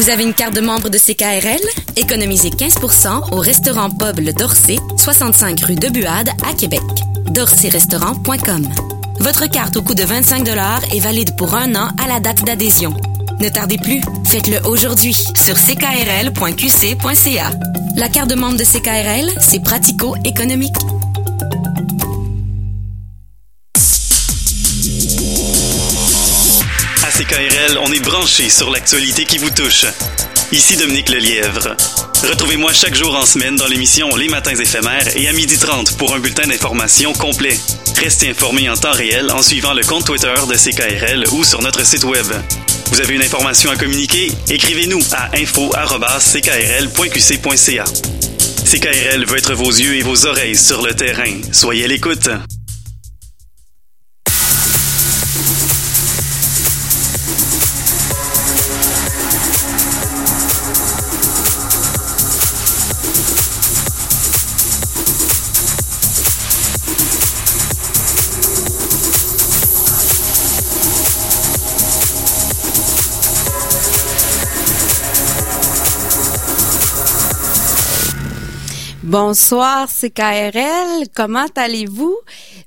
[0.00, 1.60] Vous avez une carte de membre de CKRL?
[1.94, 6.80] Économisez 15% au restaurant Pub Le Dorcet, 65 rue de Buade à Québec.
[7.26, 8.66] dorcetrestaurant.com.
[9.18, 10.48] Votre carte au coût de 25
[10.94, 12.94] est valide pour un an à la date d'adhésion.
[13.40, 17.50] Ne tardez plus, faites-le aujourd'hui sur ckrl.qc.ca.
[17.96, 20.76] La carte de membre de CKRL, c'est pratico-économique.
[27.30, 29.86] CKRL, on est branché sur l'actualité qui vous touche.
[30.50, 31.76] Ici Dominique Lelièvre.
[32.28, 36.18] Retrouvez-moi chaque jour en semaine dans l'émission Les Matins éphémères et à 12h30 pour un
[36.18, 37.56] bulletin d'information complet.
[37.98, 41.86] Restez informés en temps réel en suivant le compte Twitter de CKRL ou sur notre
[41.86, 42.26] site web.
[42.90, 44.32] Vous avez une information à communiquer?
[44.48, 47.84] Écrivez-nous à info.ckrl.qc.ca.
[48.64, 51.30] CKRL veut être vos yeux et vos oreilles sur le terrain.
[51.52, 52.28] Soyez à l'écoute.
[79.10, 81.08] Bonsoir, c'est KRL.
[81.16, 82.16] Comment allez-vous?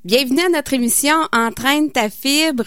[0.04, 2.66] Bienvenue à notre émission Entraîne ta fibre.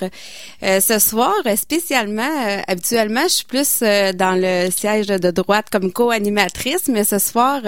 [0.63, 5.67] Euh, ce soir, spécialement, euh, habituellement, je suis plus euh, dans le siège de droite
[5.71, 7.61] comme co-animatrice, mais ce soir,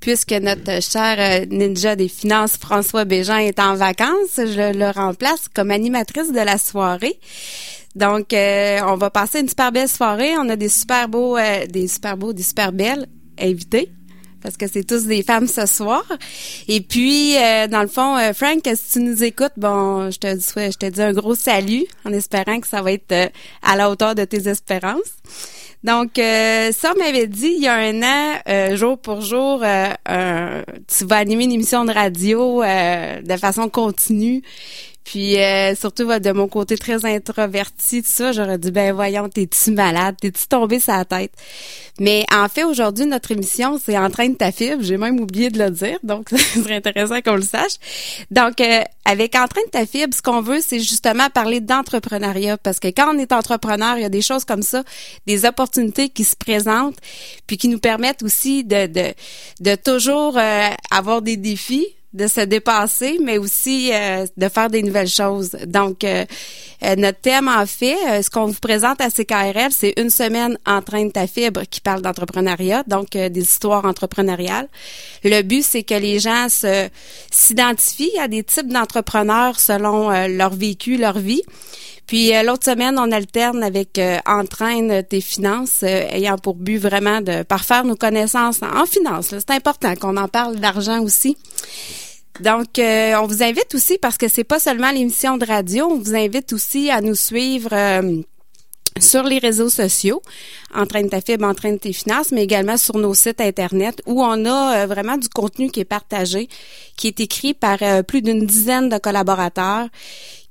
[0.00, 5.70] puisque notre cher ninja des finances, François Bégin, est en vacances, je le remplace comme
[5.70, 7.20] animatrice de la soirée.
[7.94, 10.38] Donc, on va passer une super belle soirée.
[10.38, 11.36] On a des super beaux,
[11.68, 13.06] des super beaux, des super belles
[13.38, 13.90] invités
[14.44, 16.04] parce que c'est tous des femmes ce soir.
[16.68, 20.34] Et puis, euh, dans le fond, euh, Frank, si tu nous écoutes, bon, je te
[20.34, 23.28] dis, je te dis un gros salut en espérant que ça va être euh,
[23.62, 25.14] à la hauteur de tes espérances.
[25.82, 31.44] Donc, ça m'avait dit il y a un an, jour pour jour, tu vas animer
[31.44, 34.42] une émission de radio de façon continue.
[35.04, 39.70] Puis euh, surtout de mon côté très introverti, tout ça, j'aurais dit ben voyons, t'es-tu
[39.70, 41.32] malade, t'es-tu tombé la tête?
[42.00, 44.82] Mais en fait, aujourd'hui, notre émission, c'est Entraîne ta fibre.
[44.82, 47.74] J'ai même oublié de le dire, donc ce serait intéressant qu'on le sache.
[48.30, 52.56] Donc, euh, avec Entraîne ta fibre, ce qu'on veut, c'est justement parler d'entrepreneuriat.
[52.56, 54.82] Parce que quand on est entrepreneur, il y a des choses comme ça,
[55.26, 56.98] des opportunités qui se présentent,
[57.46, 59.14] puis qui nous permettent aussi de, de,
[59.60, 64.82] de toujours euh, avoir des défis de se dépasser, mais aussi euh, de faire des
[64.82, 65.50] nouvelles choses.
[65.66, 66.24] Donc, euh,
[66.84, 70.80] euh, notre thème, en fait, ce qu'on vous présente à CKRL, c'est une semaine en
[70.80, 74.68] train de ta fibre qui parle d'entrepreneuriat, donc des histoires entrepreneuriales.
[75.24, 76.88] Le but, c'est que les gens se
[77.30, 81.42] s'identifient à des types d'entrepreneurs selon leur vécu, leur vie.
[82.06, 87.84] Puis l'autre semaine, on alterne avec entraîne tes finances, ayant pour but vraiment de parfaire
[87.84, 89.28] nos connaissances en finances.
[89.30, 91.36] C'est important qu'on en parle d'argent aussi.
[92.40, 95.98] Donc, euh, on vous invite aussi, parce que c'est pas seulement l'émission de radio, on
[95.98, 98.22] vous invite aussi à nous suivre euh,
[98.98, 100.20] sur les réseaux sociaux,
[100.74, 104.78] Entraîne ta fibre, Entraîne tes finances, mais également sur nos sites Internet où on a
[104.78, 106.48] euh, vraiment du contenu qui est partagé,
[106.96, 109.88] qui est écrit par plus d'une dizaine de collaborateurs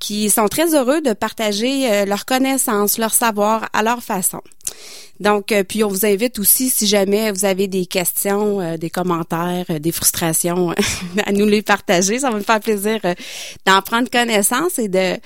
[0.04, 4.42] qui sont très heureux de partager leurs connaissances, leur savoir à leur façon.
[5.20, 8.90] Donc, euh, puis on vous invite aussi, si jamais vous avez des questions, euh, des
[8.90, 10.74] commentaires, euh, des frustrations,
[11.26, 12.20] à nous les partager.
[12.20, 13.00] Ça va me faire plaisir
[13.66, 15.18] d'en prendre connaissance et de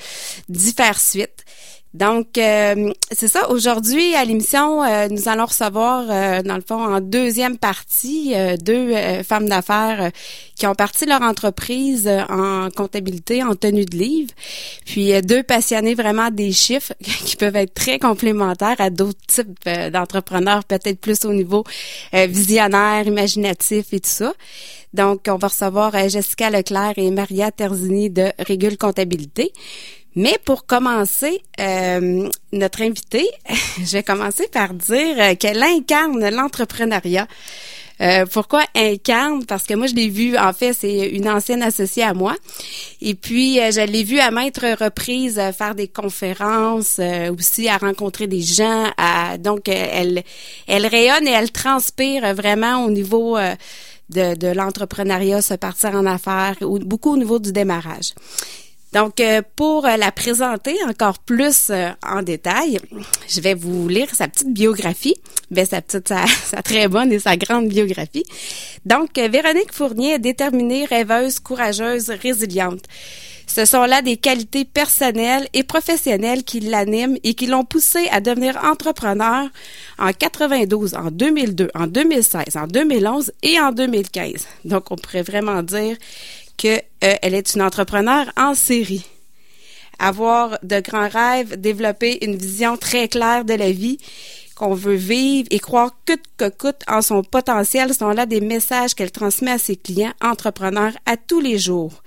[0.49, 1.45] d'y faire suite.
[1.93, 3.49] Donc, euh, c'est ça.
[3.49, 8.93] Aujourd'hui, à l'émission, euh, nous allons recevoir, euh, dans le fond, en deuxième partie, deux
[9.23, 10.11] femmes d'affaires
[10.55, 14.31] qui ont parti leur entreprise en comptabilité, en tenue de livre.
[14.85, 19.57] Puis, deux passionnés vraiment des chiffres qui peuvent être très complémentaires à d'autres types
[19.91, 21.63] d'entrepreneurs, peut-être plus au niveau
[22.13, 24.33] visionnaire, imaginatif et tout ça.
[24.93, 29.51] Donc, on va recevoir Jessica Leclerc et Maria Terzini de Régule Comptabilité.
[30.17, 33.29] Mais pour commencer, euh, notre invitée,
[33.77, 37.27] je vais commencer par dire qu'elle incarne l'entrepreneuriat.
[38.01, 39.45] Euh, pourquoi incarne?
[39.45, 42.35] Parce que moi je l'ai vu, en fait, c'est une ancienne associée à moi.
[42.99, 46.99] Et puis euh, je l'ai vue à maintes reprises faire des conférences,
[47.31, 48.91] aussi à rencontrer des gens.
[48.97, 50.23] À, donc elle,
[50.65, 56.55] elle rayonne et elle transpire vraiment au niveau de, de l'entrepreneuriat, se partir en affaires,
[56.61, 58.13] beaucoup au niveau du démarrage.
[58.93, 62.79] Donc, euh, pour euh, la présenter encore plus euh, en détail,
[63.27, 65.15] je vais vous lire sa petite biographie.
[65.51, 68.23] Ben, sa petite, sa, sa, très bonne et sa grande biographie.
[68.85, 72.83] Donc, Véronique Fournier est déterminée, rêveuse, courageuse, résiliente.
[73.47, 78.19] Ce sont là des qualités personnelles et professionnelles qui l'animent et qui l'ont poussé à
[78.19, 79.47] devenir entrepreneur
[79.97, 84.47] en 92, en 2002, en 2016, en 2011 et en 2015.
[84.65, 85.95] Donc, on pourrait vraiment dire
[86.57, 89.05] qu'elle euh, est une entrepreneur en série
[89.99, 93.97] avoir de grands rêves, développer une vision très claire de la vie
[94.55, 98.95] qu'on veut vivre et croire coûte que coûte en son potentiel sont là des messages
[98.95, 102.01] qu'elle transmet à ses clients entrepreneurs à tous les jours.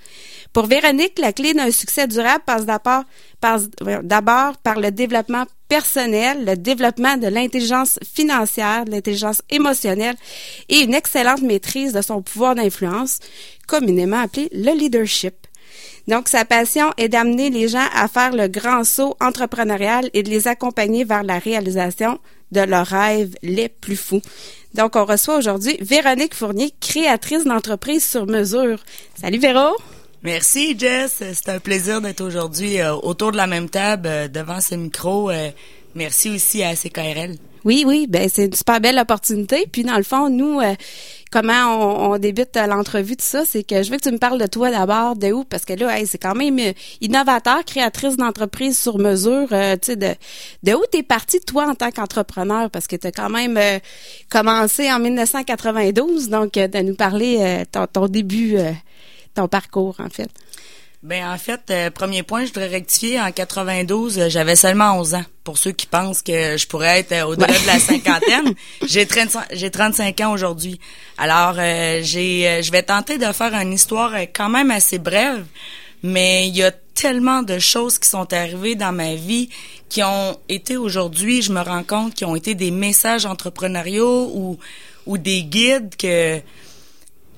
[0.53, 3.03] Pour Véronique, la clé d'un succès durable passe d'abord
[3.39, 10.17] par, le développement personnel, le développement de l'intelligence financière, de l'intelligence émotionnelle
[10.67, 13.19] et une excellente maîtrise de son pouvoir d'influence,
[13.65, 15.35] communément appelé le leadership.
[16.09, 20.29] Donc, sa passion est d'amener les gens à faire le grand saut entrepreneurial et de
[20.29, 22.19] les accompagner vers la réalisation
[22.51, 24.21] de leurs rêves les plus fous.
[24.73, 28.79] Donc, on reçoit aujourd'hui Véronique Fournier, créatrice d'entreprise sur mesure.
[29.15, 29.77] Salut Véro!
[30.23, 34.61] Merci Jess, c'est un plaisir d'être aujourd'hui euh, autour de la même table euh, devant
[34.61, 35.31] ce micro.
[35.31, 35.49] Euh,
[35.95, 37.37] merci aussi à CKRL.
[37.65, 39.65] Oui, oui, ben c'est une super belle opportunité.
[39.71, 40.59] Puis dans le fond, nous,
[41.31, 44.39] comment on, on débute l'entrevue de ça, c'est que je veux que tu me parles
[44.39, 46.59] de toi d'abord, de où, parce que là, c'est quand même
[47.01, 49.47] innovateur, créatrice d'entreprise sur mesure.
[49.49, 50.09] tu sais, de,
[50.63, 53.59] de où t'es parti toi en tant qu'entrepreneur, parce que tu as quand même
[54.29, 58.57] commencé en 1992, donc de nous parler ton, ton début
[59.33, 60.29] ton parcours, en fait?
[61.03, 63.19] Ben en fait, euh, premier point, je voudrais rectifier.
[63.19, 65.25] En 92, euh, j'avais seulement 11 ans.
[65.43, 68.53] Pour ceux qui pensent que je pourrais être euh, au-delà de la cinquantaine,
[68.85, 70.79] j'ai 35, j'ai 35 ans aujourd'hui.
[71.17, 75.43] Alors, j'ai, je vais tenter de faire une histoire quand même assez brève,
[76.03, 79.49] mais il y a tellement de choses qui sont arrivées dans ma vie
[79.89, 84.59] qui ont été aujourd'hui, je me rends compte, qui ont été des messages entrepreneuriaux ou
[85.07, 86.39] ou des guides que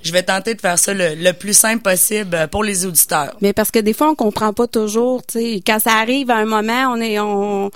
[0.03, 3.35] je vais tenter de faire ça le, plus simple possible euh, pour les auditeurs.
[3.41, 6.37] Mais parce que des fois, on comprend pas toujours, tu sais, quand ça arrive à
[6.37, 7.71] un moment, on est, on,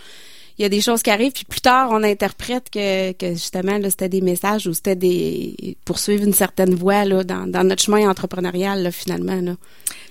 [0.58, 3.78] il y a des choses qui arrivent, puis plus tard, on interprète que, que justement,
[3.78, 7.84] là, c'était des messages ou c'était des, poursuivre une certaine voie, là, dans, dans notre
[7.84, 9.56] chemin entrepreneurial, là, finalement, là.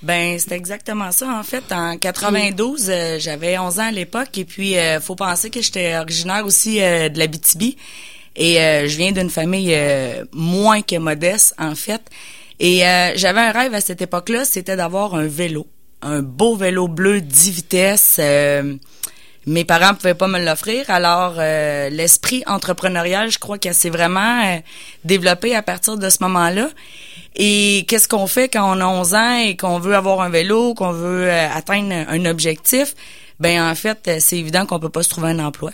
[0.02, 1.38] Ben, c'est exactement ça.
[1.38, 5.50] En fait, en 92, euh, j'avais 11 ans à l'époque, et puis, euh, faut penser
[5.50, 7.74] que j'étais originaire aussi de la BTB.
[8.36, 12.02] Et euh, je viens d'une famille euh, moins que modeste, en fait.
[12.60, 15.66] Et euh, j'avais un rêve à cette époque-là, c'était d'avoir un vélo.
[16.02, 18.20] Un beau vélo bleu 10 vitesses.
[19.46, 21.36] mes parents pouvaient pas me l'offrir, alors
[21.90, 24.60] l'esprit entrepreneurial, je crois qu'il s'est vraiment
[25.04, 26.68] développé à partir de ce moment-là.
[27.34, 30.74] Et qu'est-ce qu'on fait quand on a 11 ans et qu'on veut avoir un vélo,
[30.74, 32.94] qu'on veut atteindre un objectif?
[33.40, 35.72] Ben en fait, c'est évident qu'on peut pas se trouver un emploi.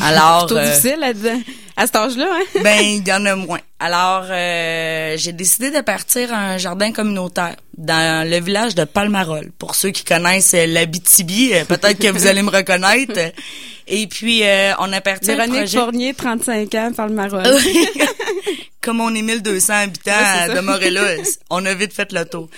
[0.00, 2.60] Alors, plutôt euh, difficile à, à cet âge-là, hein?
[2.62, 3.60] ben, il y en a moins.
[3.78, 9.50] Alors, euh, j'ai décidé de partir à un jardin communautaire dans le village de Palmarol.
[9.58, 13.32] Pour ceux qui connaissent l'Abitibi, euh, peut-être que vous allez me reconnaître.
[13.88, 14.42] Et puis,
[14.80, 15.78] on a parti Véronique projet...
[15.78, 17.44] Fournier, 35 ans, Palmarol.
[18.80, 22.48] Comme on est 1200 habitants de Morelos, on a vite fait le tour.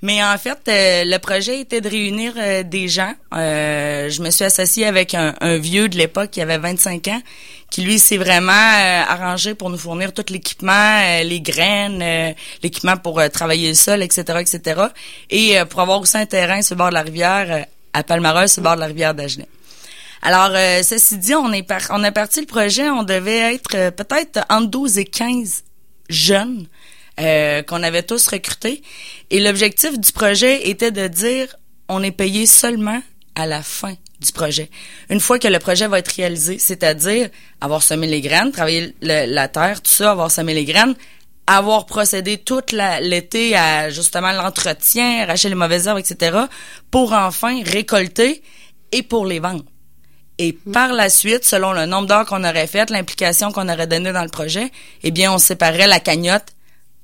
[0.00, 3.12] Mais en fait, euh, le projet était de réunir euh, des gens.
[3.34, 7.20] Euh, je me suis associée avec un, vieux de l'époque qui avait 25 ans,
[7.70, 13.68] qui lui s'est vraiment arrangé pour nous fournir tout l'équipement, les graines, l'équipement pour travailler
[13.68, 14.82] le sol, etc., etc.
[15.30, 18.62] Et pour avoir aussi un terrain sur le bord de la rivière, à Palmarès, sur
[18.62, 19.48] le bord de la rivière d'Agenais.
[20.22, 20.50] Alors,
[20.82, 24.98] ceci dit, on est on a parti le projet, on devait être peut-être entre 12
[24.98, 25.64] et 15
[26.08, 26.66] jeunes
[27.20, 28.82] euh, qu'on avait tous recrutés.
[29.30, 31.56] Et l'objectif du projet était de dire,
[31.88, 33.02] on est payé seulement
[33.34, 34.68] à la fin du projet.
[35.10, 37.28] Une fois que le projet va être réalisé, c'est-à-dire
[37.60, 40.94] avoir semé les graines, travailler la terre, tout ça, avoir semé les graines,
[41.46, 46.36] avoir procédé toute l'été à justement l'entretien, arracher les mauvaises herbes, etc.,
[46.90, 48.42] pour enfin récolter
[48.92, 49.64] et pour les vendre.
[50.38, 50.72] Et mm.
[50.72, 54.22] par la suite, selon le nombre d'heures qu'on aurait fait, l'implication qu'on aurait donnée dans
[54.22, 54.70] le projet,
[55.02, 56.54] eh bien, on séparait la cagnotte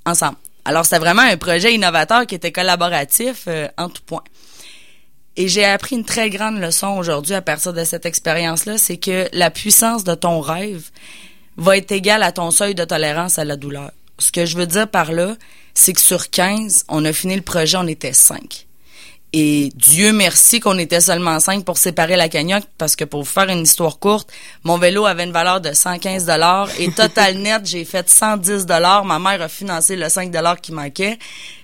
[0.06, 0.36] ensemble.
[0.64, 4.24] Alors, c'était vraiment un projet innovateur qui était collaboratif euh, en tout point.
[5.36, 9.28] Et j'ai appris une très grande leçon aujourd'hui à partir de cette expérience-là, c'est que
[9.32, 10.90] la puissance de ton rêve
[11.56, 13.90] va être égale à ton seuil de tolérance à la douleur.
[14.18, 15.36] Ce que je veux dire par là,
[15.74, 18.66] c'est que sur 15, on a fini le projet, on était 5.
[19.36, 23.28] Et Dieu merci qu'on était seulement cinq pour séparer la cagnotte parce que pour vous
[23.28, 27.62] faire une histoire courte, mon vélo avait une valeur de 115 dollars et total net,
[27.66, 29.04] j'ai fait 110 dollars.
[29.04, 31.18] Ma mère a financé le 5 dollars qui manquait.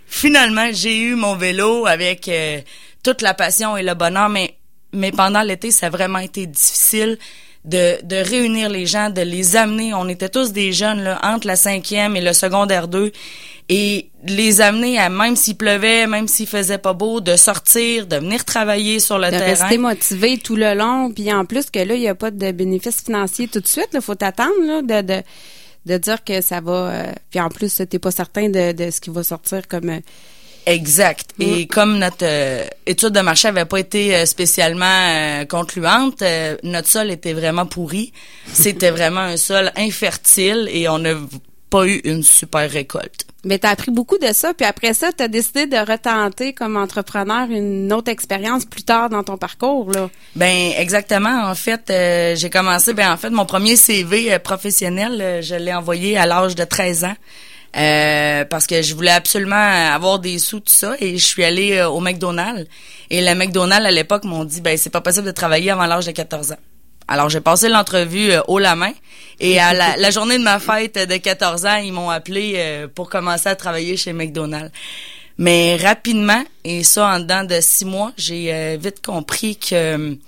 [0.04, 2.60] Finalement, j'ai eu mon vélo avec euh,
[3.04, 4.56] toute la passion et le bonheur, mais
[4.92, 7.20] mais pendant l'été, ça a vraiment été difficile
[7.64, 9.92] de, de réunir les gens, de les amener.
[9.94, 13.12] On était tous des jeunes là, entre la cinquième et le secondaire 2
[13.68, 18.06] et de les amener à, même s'il pleuvait, même s'il faisait pas beau, de sortir,
[18.06, 19.44] de venir travailler sur le terrain.
[19.44, 21.12] De rester motivé tout le long.
[21.12, 23.90] Puis en plus que là, il n'y a pas de bénéfices financiers tout de suite.
[23.94, 25.22] Il faut t'attendre de, de,
[25.86, 26.72] de, dire que ça va...
[26.72, 29.90] Euh, puis en plus, tu pas certain de, de ce qui va sortir comme...
[29.90, 30.00] Euh,
[30.70, 31.30] Exact.
[31.40, 31.66] Et mm.
[31.66, 36.22] comme notre euh, étude de marché avait pas été euh, spécialement euh, concluante,
[36.62, 38.12] notre sol était vraiment pourri.
[38.52, 41.14] C'était vraiment un sol infertile et on n'a
[41.70, 43.26] pas eu une super récolte.
[43.44, 46.52] Mais tu as appris beaucoup de ça, puis après ça, tu as décidé de retenter
[46.52, 50.10] comme entrepreneur une autre expérience plus tard dans ton parcours là.
[50.36, 51.90] Ben exactement, en fait,
[52.36, 56.64] j'ai commencé ben en fait mon premier CV professionnel, je l'ai envoyé à l'âge de
[56.64, 57.16] 13 ans.
[57.76, 59.54] Euh, parce que je voulais absolument
[59.94, 62.68] avoir des sous tout ça et je suis allée euh, au McDonald's
[63.10, 66.06] et le McDonald's à l'époque m'ont dit ben c'est pas possible de travailler avant l'âge
[66.06, 66.58] de 14 ans.
[67.06, 68.90] Alors j'ai passé l'entrevue euh, haut la main
[69.38, 73.48] et à la, journée de ma fête de 14 ans, ils m'ont appelé pour commencer
[73.48, 74.70] à travailler chez McDonald's.
[75.38, 80.18] Mais rapidement et ça en dedans de six mois, j'ai vite compris que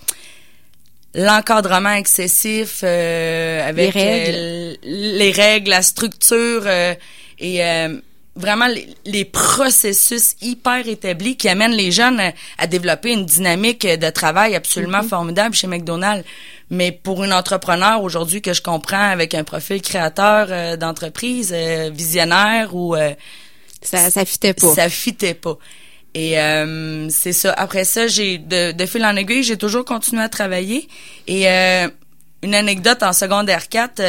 [1.14, 4.78] l'encadrement excessif avec les règles.
[4.82, 6.66] les règles, la structure
[7.42, 8.00] et euh,
[8.36, 8.68] vraiment
[9.04, 12.22] les, processus hyper établis qui amènent les jeunes
[12.56, 15.08] à, développer une dynamique de travail absolument mm-hmm.
[15.08, 16.24] formidable chez McDonald's.
[16.70, 21.90] Mais pour une entrepreneur aujourd'hui que je comprends avec un profil créateur euh, d'entreprise, euh,
[21.92, 22.96] visionnaire ou
[23.82, 24.74] ça ça fitait pas.
[24.74, 25.58] Ça fitait pas.
[26.14, 26.36] Et
[27.10, 27.52] c'est ça.
[27.54, 30.86] Après ça, j'ai de, de fil en aiguille, j'ai toujours continué à travailler.
[31.26, 31.46] Et
[32.42, 34.02] une anecdote en secondaire 4,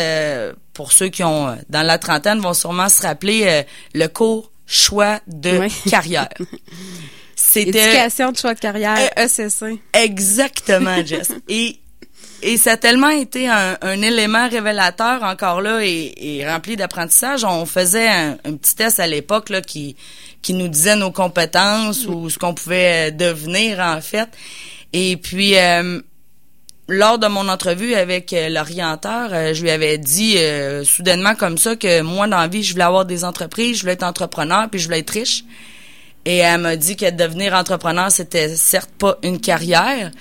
[0.74, 3.64] pour ceux qui ont euh, dans la trentaine vont sûrement se rappeler euh,
[3.94, 6.30] le cours choix de carrière.
[7.36, 9.64] C'était éducation de choix de carrière ECC.
[9.64, 11.32] E Exactement, Jess.
[11.48, 11.80] et
[12.46, 17.46] et ça a tellement été un, élément révélateur encore là et, rempli d'apprentissage.
[17.46, 19.96] On faisait un, petit test à l'époque là qui
[20.42, 24.28] qui nous disait nos compétences ou ce qu'on pouvait devenir en fait.
[24.92, 26.02] Et puis euh,
[26.88, 31.58] lors de mon entrevue avec euh, l'orienteur, euh, je lui avais dit euh, soudainement comme
[31.58, 34.70] ça que moi dans la vie, je voulais avoir des entreprises, je voulais être entrepreneur,
[34.70, 35.46] puis je voulais être riche.
[36.26, 40.12] Et elle m'a dit que devenir entrepreneur, c'était certes pas une carrière.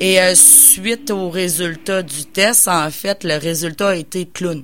[0.00, 4.62] Et suite au résultat du test, en fait, le résultat a été clown.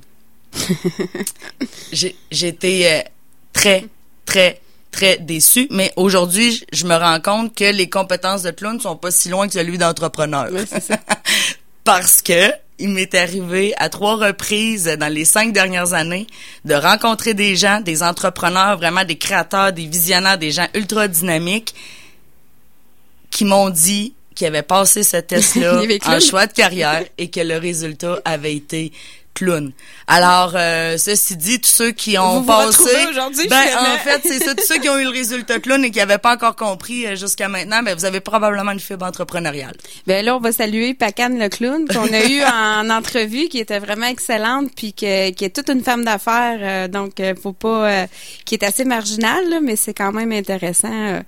[2.31, 3.07] J'étais
[3.55, 3.87] très,
[4.27, 8.97] très, très déçu, mais aujourd'hui, je me rends compte que les compétences de clown sont
[8.97, 10.49] pas si loin que celui d'entrepreneur.
[11.85, 16.27] Parce que il m'est arrivé à trois reprises dans les cinq dernières années
[16.65, 21.75] de rencontrer des gens, des entrepreneurs, vraiment des créateurs, des visionnaires, des gens ultra dynamiques
[23.31, 27.57] qui m'ont dit qu'ils avaient passé ce test-là en choix de carrière et que le
[27.57, 28.93] résultat avait été
[29.35, 29.73] clown.
[30.07, 34.45] Alors, euh, ceci dit, tous ceux qui ont vous passé, aujourd'hui, ben en fait, c'est
[34.45, 37.07] ça, tous ceux qui ont eu le résultat clown et qui n'avaient pas encore compris
[37.07, 39.75] euh, jusqu'à maintenant, ben vous avez probablement une fibre entrepreneuriale.
[40.07, 43.79] Ben là, on va saluer Pacan le clown qu'on a eu en entrevue, qui était
[43.79, 48.07] vraiment excellente, puis qui est toute une femme d'affaires, euh, donc faut pas,
[48.45, 51.23] qui est assez marginale, mais c'est quand même intéressant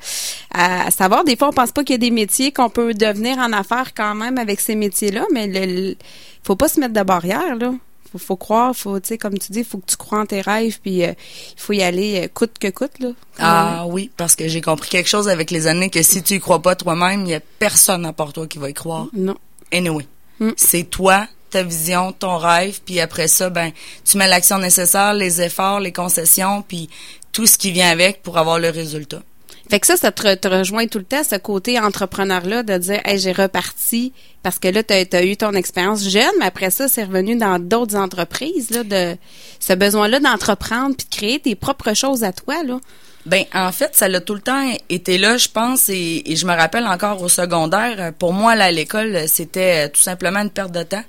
[0.52, 1.24] à, savoir.
[1.24, 3.94] Des fois, on pense pas qu'il y a des métiers qu'on peut devenir en affaires
[3.94, 5.96] quand même avec ces métiers-là, mais le,
[6.42, 7.72] faut pas se mettre de barrière là
[8.14, 10.26] faut, faut croire, faut, tu sais, comme tu dis, il faut que tu crois en
[10.26, 11.12] tes rêves, puis euh,
[11.56, 13.10] il faut y aller euh, coûte que coûte, là.
[13.38, 16.40] Ah oui, parce que j'ai compris quelque chose avec les années, que si tu y
[16.40, 19.08] crois pas toi-même, il y a personne à part toi qui va y croire.
[19.12, 19.36] Non.
[19.72, 20.06] Anyway,
[20.40, 20.50] mm.
[20.56, 23.72] c'est toi, ta vision, ton rêve, puis après ça, ben,
[24.04, 26.88] tu mets l'action nécessaire, les efforts, les concessions, puis
[27.32, 29.22] tout ce qui vient avec pour avoir le résultat.
[29.70, 33.18] Fait que ça, ça te, rejoint tout le temps, ce côté entrepreneur-là, de dire, hey,
[33.18, 37.04] j'ai reparti, parce que là, tu as, eu ton expérience jeune, mais après ça, c'est
[37.04, 39.16] revenu dans d'autres entreprises, là, de
[39.60, 42.78] ce besoin-là d'entreprendre puis de créer tes propres choses à toi, là.
[43.26, 46.52] Ben en fait, ça l'a tout le temps été là, je pense, et, je me
[46.52, 48.12] rappelle encore au secondaire.
[48.18, 51.04] Pour moi, là, à l'école, c'était tout simplement une perte de temps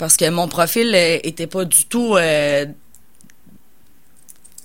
[0.00, 2.64] parce que mon profil euh, était pas du tout euh,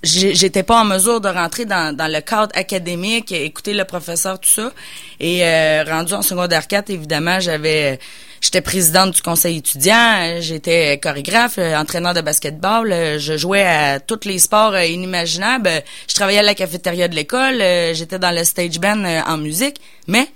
[0.06, 4.72] j'étais pas en mesure de rentrer dans, le cadre académique, écouter le professeur, tout ça.
[5.20, 8.00] Et euh, rendu en secondaire 4, évidemment, j'avais
[8.42, 14.00] j'étais présidente du conseil étudiant, j'étais chorégraphe, euh, entraîneur de basketball, euh, je jouais à
[14.00, 15.70] tous les sports inimaginables,
[16.08, 17.58] je travaillais à la cafétéria de l'école,
[17.94, 20.28] j'étais dans le stage band en musique, mais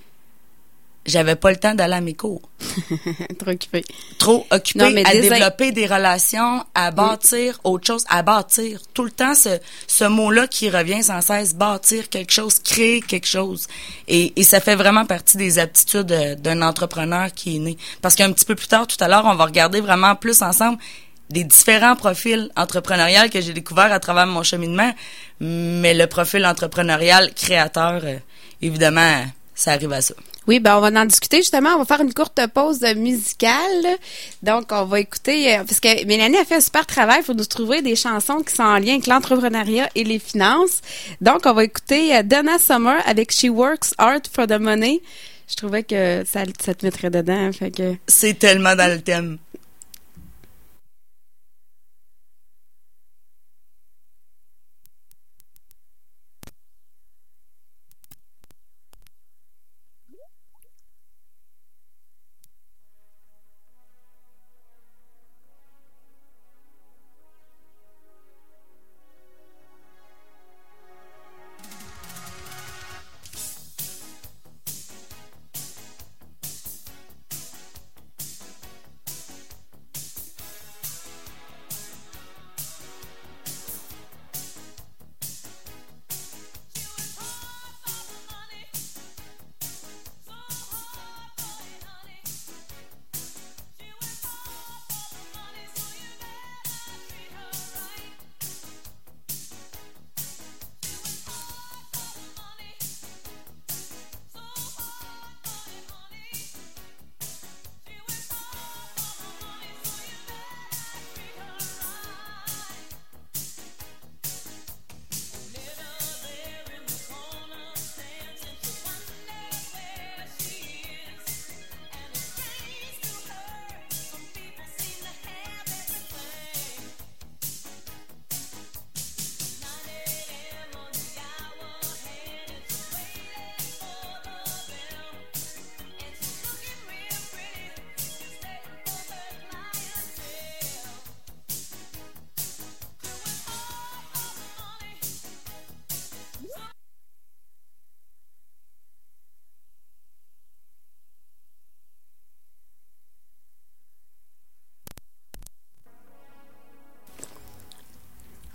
[1.05, 2.41] j'avais pas le temps d'aller à mes cours.
[3.39, 3.83] Trop occupé.
[4.17, 8.81] Trop occupé à développer des relations, à bâtir autre chose, à bâtir.
[8.93, 13.27] Tout le temps, ce, ce mot-là qui revient sans cesse, bâtir quelque chose, créer quelque
[13.27, 13.67] chose.
[14.07, 17.77] Et, et ça fait vraiment partie des aptitudes d'un entrepreneur qui est né.
[18.01, 20.77] Parce qu'un petit peu plus tard, tout à l'heure, on va regarder vraiment plus ensemble
[21.29, 24.91] des différents profils entrepreneuriaux que j'ai découvert à travers mon cheminement,
[25.39, 28.17] mais le profil entrepreneurial créateur, euh,
[28.61, 29.25] évidemment,
[29.59, 30.13] ça arrive à ça.
[30.47, 31.71] Oui, ben on va en discuter justement.
[31.75, 33.97] On va faire une courte pause musicale.
[34.41, 37.17] Donc, on va écouter, euh, parce que Mélanie a fait un super travail.
[37.19, 40.79] Il faut nous trouver des chansons qui sont en lien avec l'entrepreneuriat et les finances.
[41.19, 45.01] Donc, on va écouter euh, Donna Summer avec She Works Art for the Money.
[45.49, 47.51] Je trouvais que ça, ça te mettrait dedans.
[47.51, 47.95] Fait que...
[48.07, 49.39] C'est tellement dans le thème.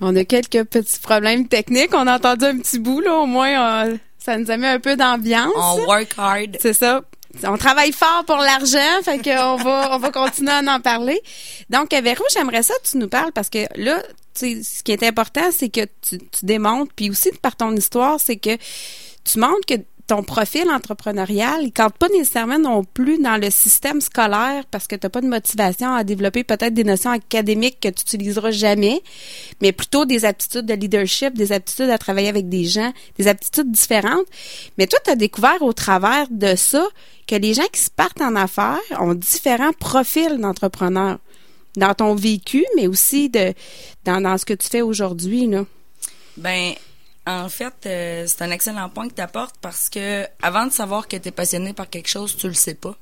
[0.07, 1.95] On a quelques petits problèmes techniques.
[1.95, 3.15] On a entendu un petit bout, là.
[3.15, 5.53] Au moins, ça nous a mis un peu d'ambiance.
[5.57, 6.59] On work hard.
[6.61, 7.01] C'est ça.
[7.43, 11.21] On travaille fort pour l'argent, fait qu'on va, on va continuer à en parler.
[11.71, 14.03] Donc, Véro, j'aimerais ça que tu nous parles parce que là,
[14.35, 17.75] tu sais, ce qui est important, c'est que tu, tu démontres, puis aussi par ton
[17.75, 18.57] histoire, c'est que
[19.25, 19.75] tu montres que
[20.07, 24.97] ton profil entrepreneurial, il compte pas nécessairement non plus dans le système scolaire parce que
[24.97, 29.03] tu n'as pas de motivation à développer peut-être des notions académiques que tu utiliseras jamais,
[29.63, 33.71] mais plutôt des aptitudes de leadership, des aptitudes à travailler avec des gens, des aptitudes
[33.71, 34.27] différentes.
[34.77, 36.87] Mais toi, tu as découvert au travers de ça
[37.27, 41.19] que les gens qui se partent en affaires ont différents profils d'entrepreneurs
[41.77, 43.55] dans ton vécu, mais aussi de
[44.05, 45.47] dans, dans ce que tu fais aujourd'hui.
[45.47, 45.65] Là.
[46.37, 46.75] Ben,
[47.27, 51.09] en fait, euh, c'est un excellent point que tu apportes parce que avant de savoir
[51.09, 52.95] que tu es passionné par quelque chose, tu le sais pas.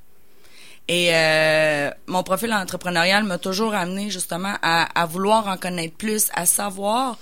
[0.88, 6.46] Et euh, mon profil entrepreneurial m'a toujours amené justement à, vouloir en connaître plus, à
[6.46, 7.18] savoir.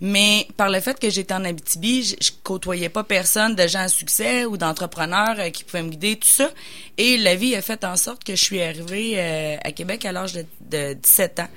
[0.00, 3.80] Mais par le fait que j'étais en Abitibi, je, je, côtoyais pas personne de gens
[3.80, 6.50] à succès ou d'entrepreneurs euh, qui pouvaient me guider, tout ça.
[6.98, 9.20] Et la vie a fait en sorte que je suis arrivée
[9.62, 11.48] à Québec à l'âge de, de, 17 ans.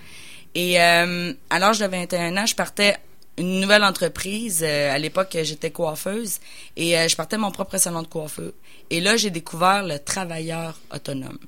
[0.53, 2.97] Et à l'âge de 21 ans, je partais
[3.38, 4.62] une nouvelle entreprise.
[4.63, 6.39] Euh, à l'époque, j'étais coiffeuse
[6.76, 8.52] et euh, je partais mon propre salon de coiffeur.
[8.89, 11.39] Et là, j'ai découvert le travailleur autonome,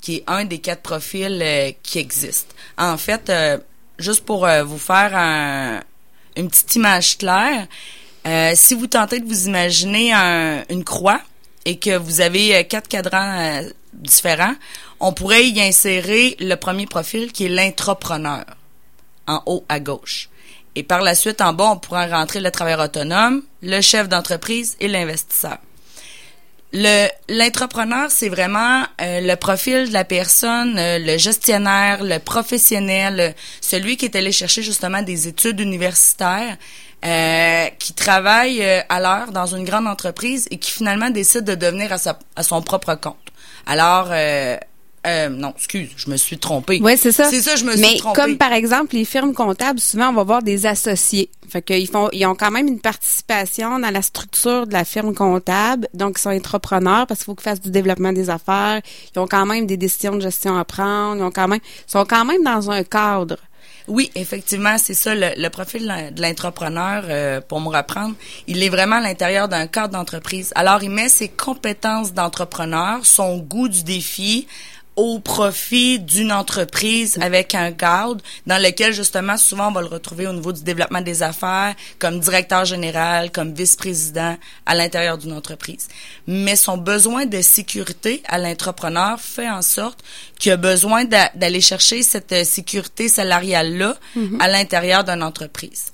[0.00, 2.54] qui est un des quatre profils euh, qui existent.
[2.78, 3.32] En fait,
[3.98, 5.82] juste pour vous faire
[6.36, 7.66] une petite image claire,
[8.54, 10.12] si vous tentez de vous imaginer
[10.68, 11.20] une croix
[11.64, 14.54] et que vous avez quatre cadrans différents,
[15.00, 18.44] on pourrait y insérer le premier profil qui est l'intrapreneur
[19.26, 20.28] en haut à gauche.
[20.76, 24.76] Et par la suite, en bas, on pourra rentrer le travailleur autonome, le chef d'entreprise
[24.78, 25.56] et l'investisseur.
[26.72, 33.34] Le l'entrepreneur, c'est vraiment euh, le profil de la personne, euh, le gestionnaire, le professionnel,
[33.62, 36.58] celui qui est allé chercher justement des études universitaires,
[37.06, 41.90] euh, qui travaille à l'heure dans une grande entreprise et qui finalement décide de devenir
[41.92, 43.16] à, sa, à son propre compte.
[43.66, 44.10] Alors,
[45.06, 46.80] euh, non, excuse, je me suis trompée.
[46.82, 47.30] Oui, c'est ça.
[47.30, 48.20] C'est ça, je me suis trompée.
[48.20, 51.30] Mais comme par exemple les firmes comptables, souvent on va voir des associés.
[51.48, 55.14] Fait qu'ils font, ils ont quand même une participation dans la structure de la firme
[55.14, 55.86] comptable.
[55.94, 58.80] Donc ils sont entrepreneurs parce qu'il faut qu'ils fassent du développement des affaires.
[59.14, 61.16] Ils ont quand même des décisions de gestion à prendre.
[61.16, 63.36] Ils ont quand même, sont quand même dans un cadre.
[63.88, 68.14] Oui, effectivement, c'est ça le, profil de l'entrepreneur euh, pour me reprendre.
[68.48, 70.52] Il est vraiment à l'intérieur d'un cadre d'entreprise.
[70.56, 74.48] Alors, il met ses compétences d'entrepreneur, son goût du défi
[74.96, 80.26] au profit d'une entreprise avec un cadre dans lequel justement souvent on va le retrouver
[80.26, 85.88] au niveau du développement des affaires comme directeur général, comme vice-président à l'intérieur d'une entreprise.
[86.26, 90.02] Mais son besoin de sécurité à l'entrepreneur fait en sorte
[90.38, 94.40] qu'il a besoin d'aller chercher cette euh, sécurité salariale là mm-hmm.
[94.40, 95.92] à l'intérieur d'une entreprise.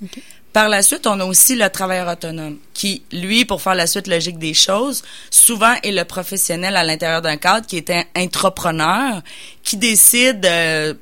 [0.53, 4.07] Par la suite, on a aussi le travailleur autonome qui, lui, pour faire la suite
[4.07, 9.23] logique des choses, souvent est le professionnel à l'intérieur d'un cadre qui est un entrepreneur
[9.63, 10.93] qui décide euh,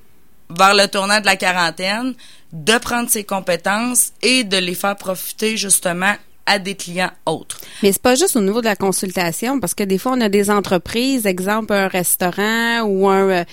[0.50, 2.14] vers le tournant de la quarantaine
[2.52, 6.14] de prendre ses compétences et de les faire profiter justement
[6.46, 7.60] à des clients autres.
[7.82, 10.28] Mais c'est pas juste au niveau de la consultation, parce que des fois on a
[10.28, 13.44] des entreprises, exemple un restaurant ou un euh,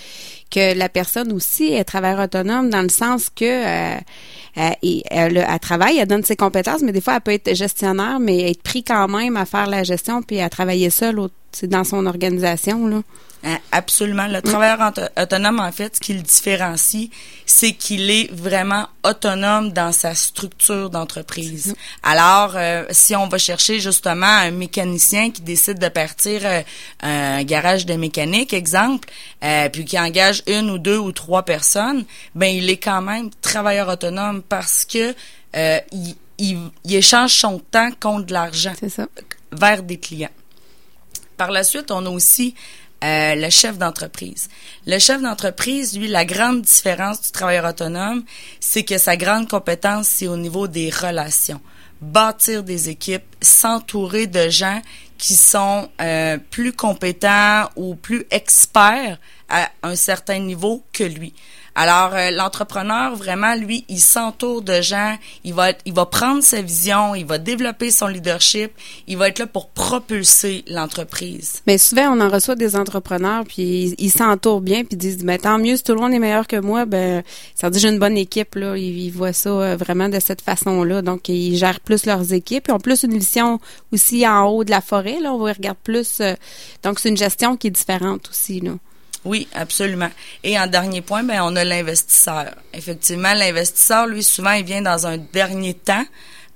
[0.49, 3.99] que la personne aussi est travailleur autonome dans le sens que euh,
[4.81, 8.19] et elle, elle, travaille, elle donne ses compétences, mais des fois, elle peut être gestionnaire,
[8.19, 11.19] mais être pris quand même à faire la gestion puis à travailler seule
[11.63, 12.87] dans son organisation.
[12.87, 13.01] Là.
[13.43, 14.27] Hein, absolument.
[14.27, 17.09] Le travailleur autonome, en fait, ce qui le différencie,
[17.45, 21.75] c'est qu'il est vraiment autonome dans sa structure d'entreprise.
[22.01, 26.61] Alors, euh, si on va chercher justement un mécanicien qui décide de partir euh,
[27.01, 29.09] un garage de mécanique, exemple,
[29.43, 33.29] euh, puis qui engage une ou deux ou trois personnes, ben il est quand même
[33.41, 35.13] travailleur autonome parce que
[35.91, 38.73] il, il, échange son temps contre de l'argent
[39.51, 40.29] vers des clients.
[41.37, 42.55] Par la suite, on a aussi
[43.03, 44.49] euh, le chef d'entreprise.
[44.87, 48.23] Le chef d'entreprise, lui, la grande différence du travailleur autonome,
[48.59, 51.61] c'est que sa grande compétence, c'est au niveau des relations.
[52.01, 54.81] Bâtir des équipes, s'entourer de gens
[55.17, 59.19] qui sont euh, plus compétents ou plus experts
[59.49, 61.33] à un certain niveau que lui.
[61.79, 66.59] Alors euh, l'entrepreneur vraiment lui, il s'entoure de gens, il va il va prendre sa
[66.59, 68.71] vision, il va développer son leadership,
[69.05, 71.61] il va être là pour propulser l'entreprise.
[71.67, 75.37] Mais souvent on en reçoit des entrepreneurs puis ils s'entourent bien puis ils disent mais
[75.37, 77.21] tant mieux si tout le monde est meilleur que moi, ben
[77.53, 80.41] ça veut dire j'ai une bonne équipe là, ils, voient ça euh, vraiment de cette
[80.41, 81.03] façon-là.
[81.03, 83.59] Donc ils gèrent plus leurs équipes, ils ont plus une vision
[83.93, 86.33] aussi en haut de la forêt là, on va regarder plus euh,
[86.81, 88.71] donc c'est une gestion qui est différente aussi là.
[89.27, 90.09] Oui, absolument.
[90.43, 92.55] Et en dernier point, ben on a l'investisseur.
[92.73, 96.05] Effectivement, l'investisseur, lui, souvent, il vient dans un dernier temps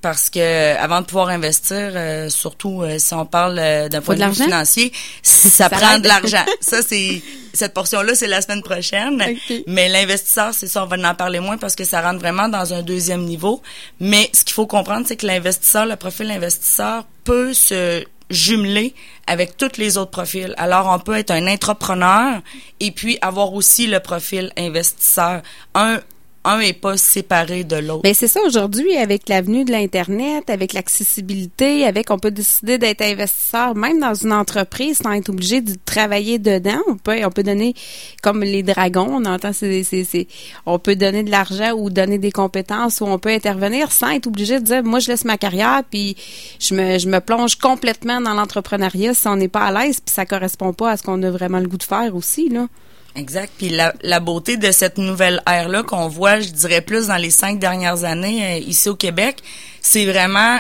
[0.01, 4.15] parce que avant de pouvoir investir, euh, surtout euh, si on parle euh, d'un point
[4.15, 6.43] de, vue financier, ça, prend de l'argent.
[6.61, 7.21] ça c'est
[7.53, 9.21] cette portion-là, c'est la semaine prochaine.
[9.67, 12.73] Mais l'investisseur, c'est ça, on va en parler moins parce que ça rentre vraiment dans
[12.73, 13.61] un deuxième niveau.
[13.99, 18.93] Mais ce qu'il faut comprendre, c'est que l'investisseur, le profil investisseur peut se jumelé
[19.27, 20.53] avec tous les autres profils.
[20.57, 22.41] Alors, on peut être un entrepreneur
[22.79, 25.41] et puis avoir aussi le profil investisseur.
[25.75, 25.99] Un
[26.43, 28.01] un est pas séparé de l'autre.
[28.03, 32.77] Mais ben, c'est ça aujourd'hui avec l'avenue de l'internet, avec l'accessibilité, avec on peut décider
[32.77, 36.81] d'être investisseur même dans une entreprise sans être obligé de travailler dedans.
[36.87, 37.75] On peut on peut donner
[38.23, 40.27] comme les dragons, on entend c'est c'est
[40.65, 44.27] on peut donner de l'argent ou donner des compétences ou on peut intervenir sans être
[44.27, 46.15] obligé de dire moi je laisse ma carrière puis
[46.59, 50.13] je me je me plonge complètement dans l'entrepreneuriat si on n'est pas à l'aise puis
[50.13, 52.67] ça correspond pas à ce qu'on a vraiment le goût de faire aussi là.
[53.15, 53.51] Exact.
[53.57, 57.31] Puis la, la beauté de cette nouvelle ère-là qu'on voit, je dirais plus dans les
[57.31, 59.37] cinq dernières années euh, ici au Québec,
[59.81, 60.59] c'est vraiment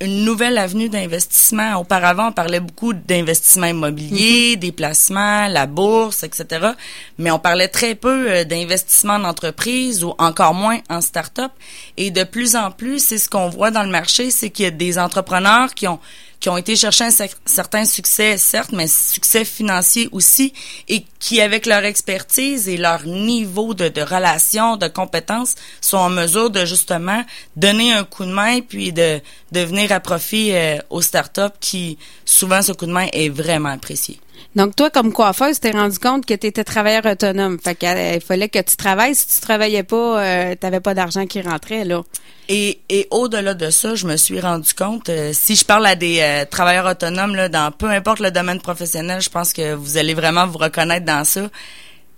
[0.00, 1.76] une nouvelle avenue d'investissement.
[1.76, 4.58] Auparavant, on parlait beaucoup d'investissement immobilier, mm-hmm.
[4.58, 6.72] des placements, la bourse, etc.
[7.18, 11.52] Mais on parlait très peu euh, d'investissement en entreprise ou encore moins en start-up.
[11.96, 14.68] Et de plus en plus, c'est ce qu'on voit dans le marché, c'est qu'il y
[14.68, 15.98] a des entrepreneurs qui ont
[16.40, 20.52] qui ont été chercher un certain succès, certes, mais succès financier aussi,
[20.88, 26.10] et qui, avec leur expertise et leur niveau de, de relation, de compétences, sont en
[26.10, 27.24] mesure de justement
[27.56, 29.20] donner un coup de main puis de,
[29.52, 33.70] de venir à profit euh, aux startups qui, souvent, ce coup de main est vraiment
[33.70, 34.20] apprécié.
[34.56, 37.58] Donc, toi, comme coiffeuse, t'es rendu compte que tu étais travailleur autonome.
[37.62, 39.14] Fait qu'il euh, fallait que tu travailles.
[39.14, 42.02] Si tu travaillais pas, euh, tu n'avais pas d'argent qui rentrait, là.
[42.48, 45.94] Et, et au-delà de ça, je me suis rendu compte, euh, si je parle à
[45.94, 50.14] des travailleurs autonomes, là, dans peu importe le domaine professionnel, je pense que vous allez
[50.14, 51.50] vraiment vous reconnaître dans ça.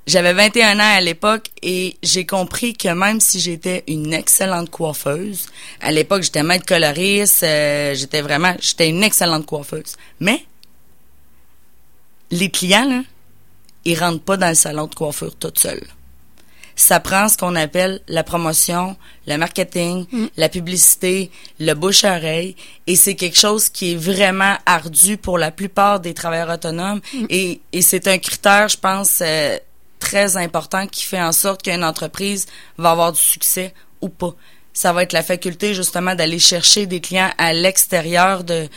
[0.06, 5.46] J'avais 21 ans à l'époque et j'ai compris que même si j'étais une excellente coiffeuse,
[5.80, 9.96] à l'époque j'étais maître coloriste, j'étais vraiment, j'étais une excellente coiffeuse.
[10.20, 10.46] Mais
[12.30, 13.02] les clients, là,
[13.84, 15.86] ils rentrent pas dans le salon de coiffure tout seuls.
[16.76, 20.26] Ça prend ce qu'on appelle la promotion, le marketing, mm.
[20.36, 22.54] la publicité, le bouche-oreille,
[22.86, 27.26] et c'est quelque chose qui est vraiment ardu pour la plupart des travailleurs autonomes, mm.
[27.30, 29.58] et, et c'est un critère, je pense, euh,
[29.98, 34.34] très important qui fait en sorte qu'une entreprise va avoir du succès ou pas.
[34.72, 38.68] Ça va être la faculté justement d'aller chercher des clients à l'extérieur de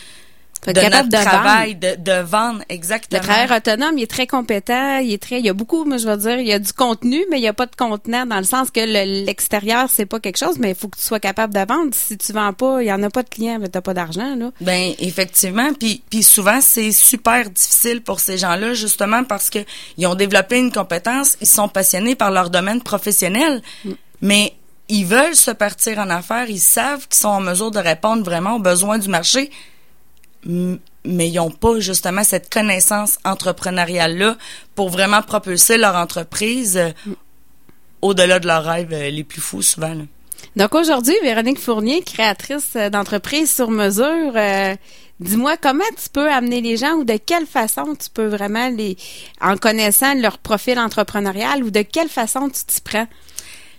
[0.67, 3.19] de notre travail, de, de, vendre, exactement.
[3.19, 5.97] Le travailleur autonome, il est très compétent, il est très, il y a beaucoup, moi
[5.97, 8.25] je veux dire, il y a du contenu, mais il y a pas de contenant
[8.25, 8.79] dans le sens que
[9.25, 11.89] l'extérieur c'est pas quelque chose, mais il faut que tu sois capable de vendre.
[11.93, 14.35] Si tu vends pas, il y en a pas de clients, mais t'as pas d'argent
[14.35, 14.51] là.
[14.61, 19.59] Ben effectivement, puis puis souvent c'est super difficile pour ces gens-là justement parce que
[19.97, 23.91] ils ont développé une compétence, ils sont passionnés par leur domaine professionnel, mm.
[24.21, 24.53] mais
[24.91, 28.57] ils veulent se partir en affaires, ils savent qu'ils sont en mesure de répondre vraiment
[28.57, 29.49] aux besoins du marché,
[30.45, 34.37] mais ils n'ont pas justement cette connaissance entrepreneuriale-là
[34.75, 36.91] pour vraiment propulser leur entreprise euh,
[38.01, 39.95] au-delà de leurs rêves euh, les plus fous souvent.
[40.55, 44.33] Donc aujourd'hui, Véronique Fournier, créatrice euh, d'entreprise sur mesure,
[45.19, 48.97] dis-moi comment tu peux amener les gens ou de quelle façon tu peux vraiment les,
[49.39, 53.07] en connaissant leur profil entrepreneurial ou de quelle façon tu t'y prends?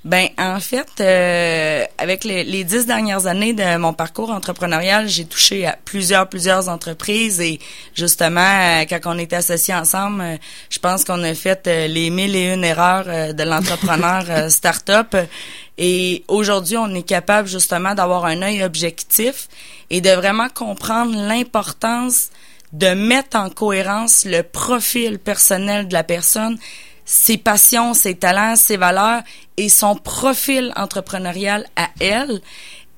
[0.05, 5.65] Ben en fait, euh, avec les, dix dernières années de mon parcours entrepreneurial, j'ai touché
[5.65, 7.61] à plusieurs plusieurs entreprises et
[7.95, 10.37] justement euh, quand on était associés ensemble, euh,
[10.71, 15.15] je pense qu'on a fait les mille et une erreurs de l'entrepreneur start-up.
[15.79, 19.47] Et aujourd'hui on est capable justement d'avoir un œil objectif
[19.88, 22.31] et de vraiment comprendre l'importance
[22.73, 26.59] de mettre en cohérence le profil personnel de la personne
[27.05, 29.23] ses passions, ses talents, ses valeurs
[29.57, 32.41] et son profil entrepreneurial à elle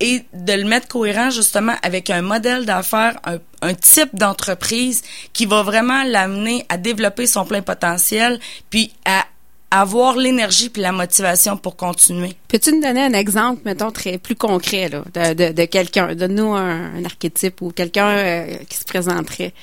[0.01, 3.19] et de le mettre cohérent justement avec un modèle d'affaires,
[3.63, 8.39] un, type d'entreprise qui va vraiment l'amener à développer son plein potentiel,
[8.69, 9.25] puis à
[9.71, 12.33] avoir l'énergie puis la motivation pour continuer.
[12.49, 16.15] Peux-tu nous donner un exemple, mettons, très plus concret là, de, quelqu'un?
[16.15, 19.55] Donne-nous un, archétype ou quelqu'un euh, qui se présenterait.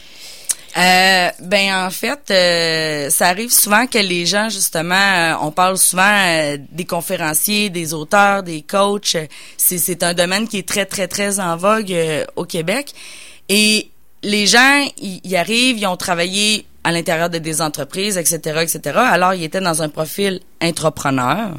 [0.78, 5.78] Euh, ben en fait, euh, ça arrive souvent que les gens justement, euh, on parle
[5.78, 9.18] souvent euh, des conférenciers, des auteurs, des coachs.
[9.58, 11.94] C'est un domaine qui est très très très en vogue
[12.38, 12.94] au Québec
[13.50, 13.90] et
[14.24, 18.98] les gens y, arrivent, ils ont travaillé à l'intérieur de des entreprises, etc., etc.
[18.98, 21.52] Alors ils étaient dans un profil entrepreneur.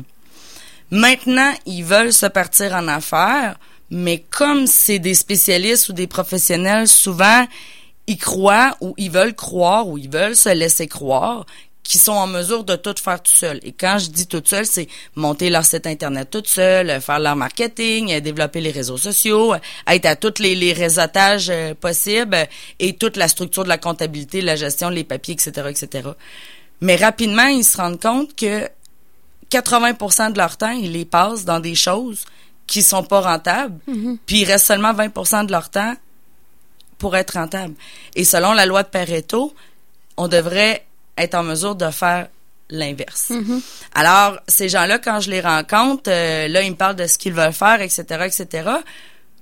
[0.90, 3.58] Maintenant, ils veulent se partir en affaires,
[3.90, 7.46] mais comme c'est des spécialistes ou des professionnels, souvent
[8.06, 11.46] ils croient ou ils veulent croire ou ils veulent se laisser croire
[11.82, 13.58] qu'ils sont en mesure de tout faire tout seul.
[13.64, 17.36] Et quand je dis tout seul, c'est monter leur site internet tout seul, faire leur
[17.36, 19.54] marketing, développer les réseaux sociaux,
[19.86, 22.36] être à tous les, les réseautages euh, possibles
[22.78, 26.08] et toute la structure de la comptabilité, la gestion, les papiers, etc., etc.
[26.80, 28.68] Mais rapidement, ils se rendent compte que
[29.50, 32.24] 80% de leur temps, ils les passent dans des choses
[32.66, 34.18] qui sont pas rentables, mm-hmm.
[34.24, 35.94] puis il reste seulement 20% de leur temps
[37.02, 37.74] pour être rentable.
[38.14, 39.52] Et selon la loi de Pareto,
[40.16, 40.84] on devrait
[41.18, 42.28] être en mesure de faire
[42.70, 43.30] l'inverse.
[43.30, 43.60] Mm-hmm.
[43.96, 47.32] Alors, ces gens-là, quand je les rencontre, euh, là, ils me parlent de ce qu'ils
[47.32, 48.70] veulent faire, etc., etc.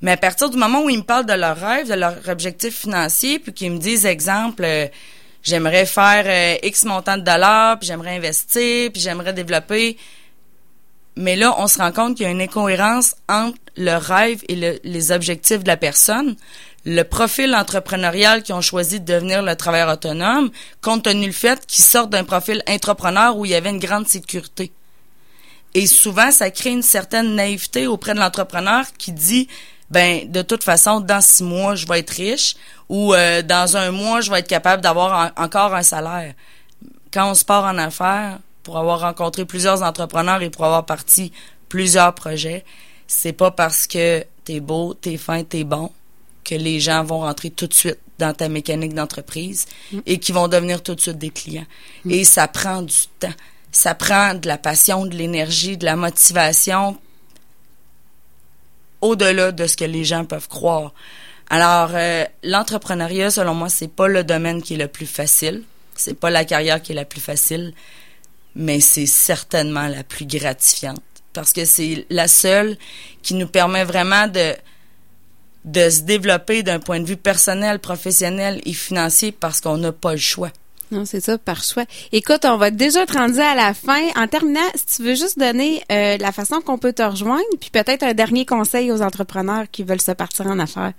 [0.00, 2.78] Mais à partir du moment où ils me parlent de leurs rêves, de leurs objectifs
[2.78, 4.86] financiers, puis qu'ils me disent, exemple, euh,
[5.42, 9.98] j'aimerais faire euh, X montant de dollars, puis j'aimerais investir, puis j'aimerais développer.
[11.14, 14.80] Mais là, on se rend compte qu'il y a une incohérence entre le rêve et
[14.82, 16.36] les objectifs de la personne
[16.84, 21.66] le profil entrepreneurial qu'ils ont choisi de devenir le travailleur autonome, compte tenu le fait
[21.66, 24.72] qu'ils sortent d'un profil entrepreneur où il y avait une grande sécurité.
[25.74, 29.46] Et souvent, ça crée une certaine naïveté auprès de l'entrepreneur qui dit,
[29.90, 32.56] ben, de toute façon, dans six mois, je vais être riche
[32.88, 36.34] ou euh, dans un mois, je vais être capable d'avoir encore un salaire.
[37.12, 41.32] Quand on se part en affaires, pour avoir rencontré plusieurs entrepreneurs et pour avoir parti
[41.68, 42.64] plusieurs projets,
[43.06, 45.90] c'est pas parce que t'es beau, t'es fin, t'es bon
[46.50, 49.66] que les gens vont rentrer tout de suite dans ta mécanique d'entreprise
[50.04, 51.66] et qui vont devenir tout de suite des clients.
[52.08, 53.32] Et ça prend du temps.
[53.70, 56.98] Ça prend de la passion, de l'énergie, de la motivation
[59.00, 60.92] au-delà de ce que les gens peuvent croire.
[61.48, 65.62] Alors, euh, l'entrepreneuriat, selon moi, c'est pas le domaine qui est le plus facile.
[65.94, 67.72] C'est pas la carrière qui est la plus facile,
[68.56, 71.00] mais c'est certainement la plus gratifiante
[71.32, 72.76] parce que c'est la seule
[73.22, 74.54] qui nous permet vraiment de
[75.64, 80.12] de se développer d'un point de vue personnel, professionnel et financier parce qu'on n'a pas
[80.12, 80.50] le choix.
[80.90, 81.84] Non, c'est ça, par choix.
[82.10, 84.08] Écoute, on va déjà te rendre à la fin.
[84.16, 87.70] En terminant, si tu veux juste donner euh, la façon qu'on peut te rejoindre, puis
[87.70, 90.92] peut-être un dernier conseil aux entrepreneurs qui veulent se partir en affaires.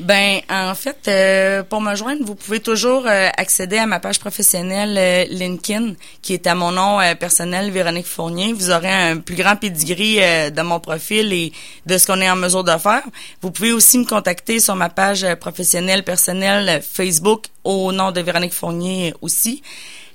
[0.00, 4.20] Ben, en fait, euh, pour me joindre, vous pouvez toujours euh, accéder à ma page
[4.20, 8.52] professionnelle euh, LinkedIn, qui est à mon nom personnel, Véronique Fournier.
[8.52, 11.52] Vous aurez un plus grand pedigree de mon profil et
[11.86, 13.02] de ce qu'on est en mesure de faire.
[13.42, 18.54] Vous pouvez aussi me contacter sur ma page professionnelle personnelle Facebook au nom de Véronique
[18.54, 19.62] Fournier aussi.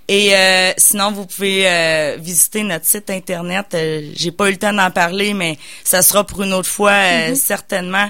[0.08, 0.34] Et
[0.78, 3.76] sinon, vous pouvez visiter notre site internet.
[4.16, 7.36] J'ai pas eu le temps d'en parler, mais ça sera pour une autre fois mm-hmm.
[7.36, 8.10] certainement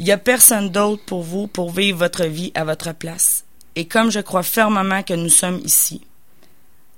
[0.00, 3.44] Il n'y a personne d'autre pour vous pour vivre votre vie à votre place.
[3.76, 6.00] Et comme je crois fermement que nous sommes ici,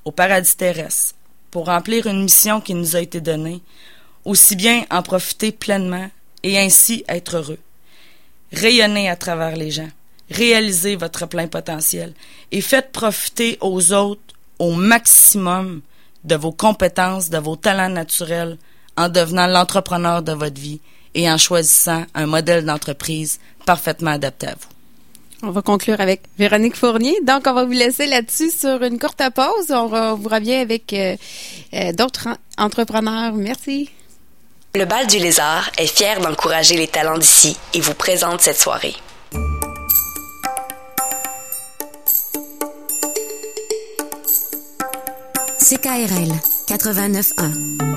[0.05, 1.17] au paradis terrestre,
[1.51, 3.61] pour remplir une mission qui nous a été donnée,
[4.25, 6.09] aussi bien en profiter pleinement
[6.45, 7.59] et ainsi être heureux.
[8.53, 9.91] Rayonnez à travers les gens,
[10.31, 12.15] réalisez votre plein potentiel
[12.53, 14.23] et faites profiter aux autres
[14.61, 15.83] au maximum
[16.23, 18.59] de vos compétences, de vos talents naturels
[18.97, 20.81] en devenant l'entrepreneur de votre vie
[21.15, 24.69] et en choisissant un modèle d'entreprise parfaitement adapté à vous.
[25.45, 27.17] On va conclure avec Véronique Fournier.
[27.25, 29.71] Donc, on va vous laisser là-dessus sur une courte pause.
[29.71, 31.17] On, vous revient avec euh,
[31.75, 33.33] euh, d'autres entrepreneurs.
[33.35, 33.91] Merci.
[34.75, 38.95] Le Bal du Lézard est fier d'encourager les talents d'ici et vous présente cette soirée.
[45.59, 46.33] CKRL
[46.69, 47.92] 89.1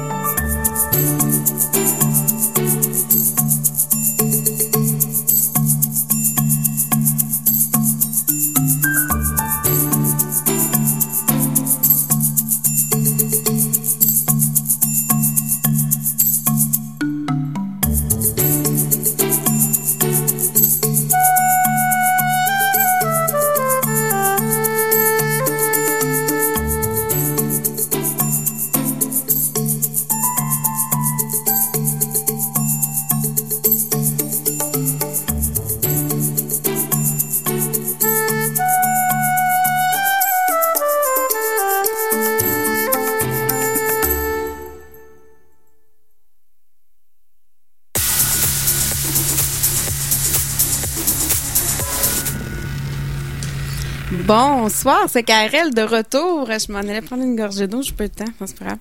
[54.12, 56.48] Bonsoir, c'est KRL de retour.
[56.48, 58.78] Je m'en allais prendre une gorgée d'eau, je peux le temps, c'est pas grave.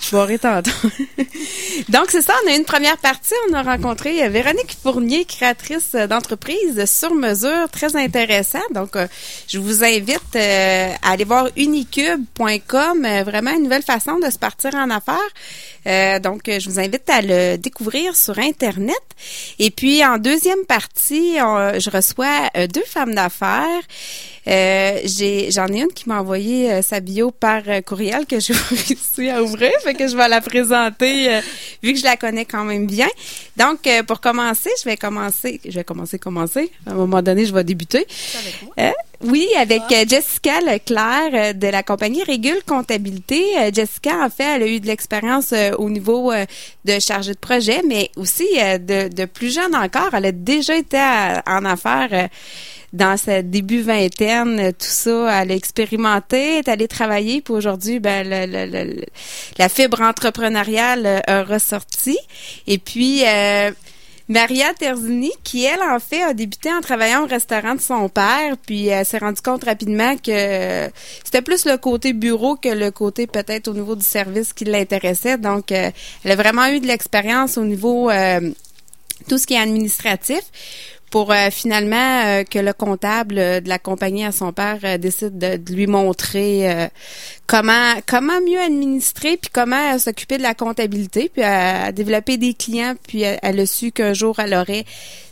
[0.00, 0.38] Je boirai.
[1.88, 3.34] Donc, c'est ça, on a une première partie.
[3.50, 8.62] On a rencontré euh, Véronique Fournier, créatrice d'entreprise sur mesure, très intéressant.
[8.72, 9.06] Donc, euh,
[9.48, 14.74] je vous invite euh, à aller voir unicube.com, vraiment une nouvelle façon de se partir
[14.74, 16.20] en affaires.
[16.20, 19.02] donc, je vous invite à le découvrir sur Internet.
[19.58, 23.82] Et puis, en deuxième partie, je reçois deux femmes d'affaires.
[24.46, 28.40] Euh, j'ai, j'en ai une qui m'a envoyé euh, sa bio par euh, courriel que
[28.40, 28.52] je
[28.88, 31.40] réussi à ouvrir, fait que je vais la présenter
[31.82, 33.08] vu que je la connais quand même bien.
[33.56, 36.70] Donc, pour commencer, je vais commencer, je vais commencer, commencer.
[36.86, 38.06] À un moment donné, je vais débuter.
[38.38, 38.94] Avec moi?
[39.24, 39.82] Oui, avec.
[40.08, 43.42] Jessica Leclerc de la compagnie Régule Comptabilité.
[43.74, 46.32] Jessica, en fait, elle a eu de l'expérience au niveau
[46.84, 50.10] de chargée de projet, mais aussi de, de, plus jeune encore.
[50.14, 50.98] Elle a déjà été
[51.46, 52.28] en affaires
[52.92, 58.26] dans sa début vingtaine, tout ça, elle a expérimenté, est allée travailler, puis aujourd'hui, ben,
[59.58, 62.18] la fibre entrepreneuriale euh, a ressorti.
[62.66, 63.70] Et puis, euh,
[64.28, 68.56] Maria Terzini, qui elle en fait a débuté en travaillant au restaurant de son père,
[68.66, 70.90] puis elle s'est rendue compte rapidement que
[71.24, 75.36] c'était plus le côté bureau que le côté peut-être au niveau du service qui l'intéressait.
[75.36, 75.90] Donc, euh,
[76.24, 78.10] elle a vraiment eu de l'expérience au niveau
[79.28, 80.40] tout ce qui est administratif
[81.10, 85.38] pour euh, finalement euh, que le comptable euh, de la compagnie à son père décide
[85.38, 86.88] de, lui montrer
[87.48, 92.94] comment comment mieux administrer puis comment s'occuper de la comptabilité puis à développer des clients
[93.08, 94.84] puis elle a su qu'un jour elle aurait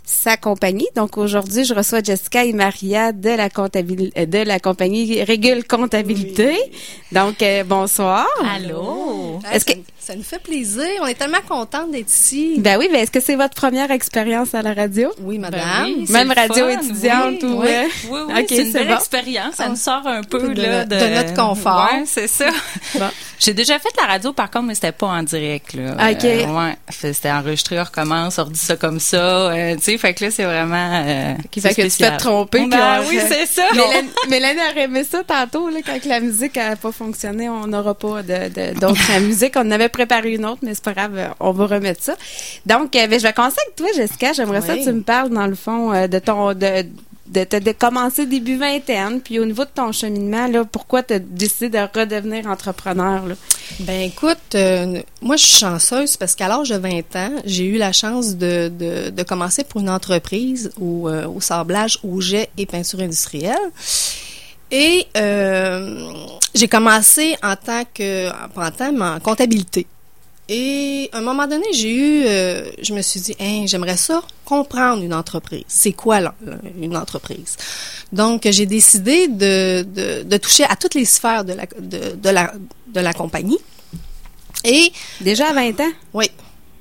[0.06, 0.86] sa compagnie.
[0.94, 6.56] Donc aujourd'hui, je reçois Jessica et Maria de la comptabilité de la compagnie Régule Comptabilité.
[7.12, 8.26] Donc bonsoir.
[8.44, 9.40] Allô.
[9.52, 9.72] Est-ce que
[10.06, 10.86] ça nous fait plaisir.
[11.02, 12.60] On est tellement contente d'être ici.
[12.60, 15.10] Ben oui, mais est-ce que c'est votre première expérience à la radio?
[15.20, 16.04] Oui, madame.
[16.06, 17.62] Ben Même radio étudiante ou...
[17.62, 17.68] Oui,
[18.08, 19.56] oui, oui c'est une belle expérience.
[19.56, 20.94] Ça nous sort un peu de, là, de...
[21.12, 21.88] notre confort.
[21.92, 22.50] Ouais, c'est ça.
[22.94, 23.10] bon.
[23.38, 25.74] J'ai déjà fait la radio, par contre, mais c'était pas en direct.
[25.74, 25.92] Là.
[26.10, 26.24] OK.
[26.24, 29.50] Euh, ouais, c'était enregistré, on recommence, on redit ça comme ça.
[29.50, 32.66] Euh, tu sais, fait que là, c'est vraiment euh, fait que tu fais tromper.
[32.66, 33.64] Ben, oui, c'est ça.
[33.74, 37.94] Mélanie, Mélanie aurait aimé ça tantôt, là, quand la musique n'a pas fonctionné, on n'aura
[37.94, 39.54] pas d'autres de, musique.
[39.56, 42.16] On avait préparé une autre, mais c'est pas grave, on va remettre ça.
[42.64, 44.32] Donc, euh, ben, je vais commencer avec toi, Jessica.
[44.32, 46.54] J'aimerais ça que tu me parles, dans le fond, euh, de ton...
[46.54, 46.86] de
[47.28, 51.18] de, de commencer début vingtaine, puis au niveau de ton cheminement, là, pourquoi tu as
[51.18, 53.26] décidé de redevenir entrepreneur?
[53.26, 53.34] Là?
[53.80, 57.78] Ben écoute, euh, moi je suis chanceuse parce qu'à l'âge de 20 ans, j'ai eu
[57.78, 62.50] la chance de, de, de, commencer pour une entreprise au, euh, au sablage, au jet
[62.56, 63.56] et peinture industrielle.
[64.70, 66.12] Et euh,
[66.54, 69.86] j'ai commencé en tant que en en comptabilité.
[70.48, 74.22] Et à un moment donné, j'ai eu, euh, je me suis dit, hein, j'aimerais ça
[74.44, 75.64] comprendre une entreprise.
[75.66, 76.34] C'est quoi là,
[76.80, 77.56] une entreprise?
[78.12, 82.30] Donc, j'ai décidé de, de, de, toucher à toutes les sphères de la de, de
[82.30, 82.52] la
[82.86, 83.58] de la compagnie.
[84.64, 85.92] Et déjà à 20 ans?
[86.14, 86.30] Oui.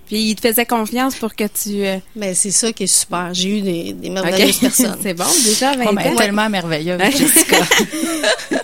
[0.05, 1.85] Puis il te faisait confiance pour que tu.
[1.85, 1.97] Euh...
[2.15, 3.33] Ben c'est ça qui est super.
[3.33, 4.59] J'ai eu des, des merveilleuses okay.
[4.61, 4.97] personnes.
[5.01, 5.93] c'est bon, déjà à 20 oh, ans.
[5.93, 7.57] Ben, tellement merveilleuse, Jessica.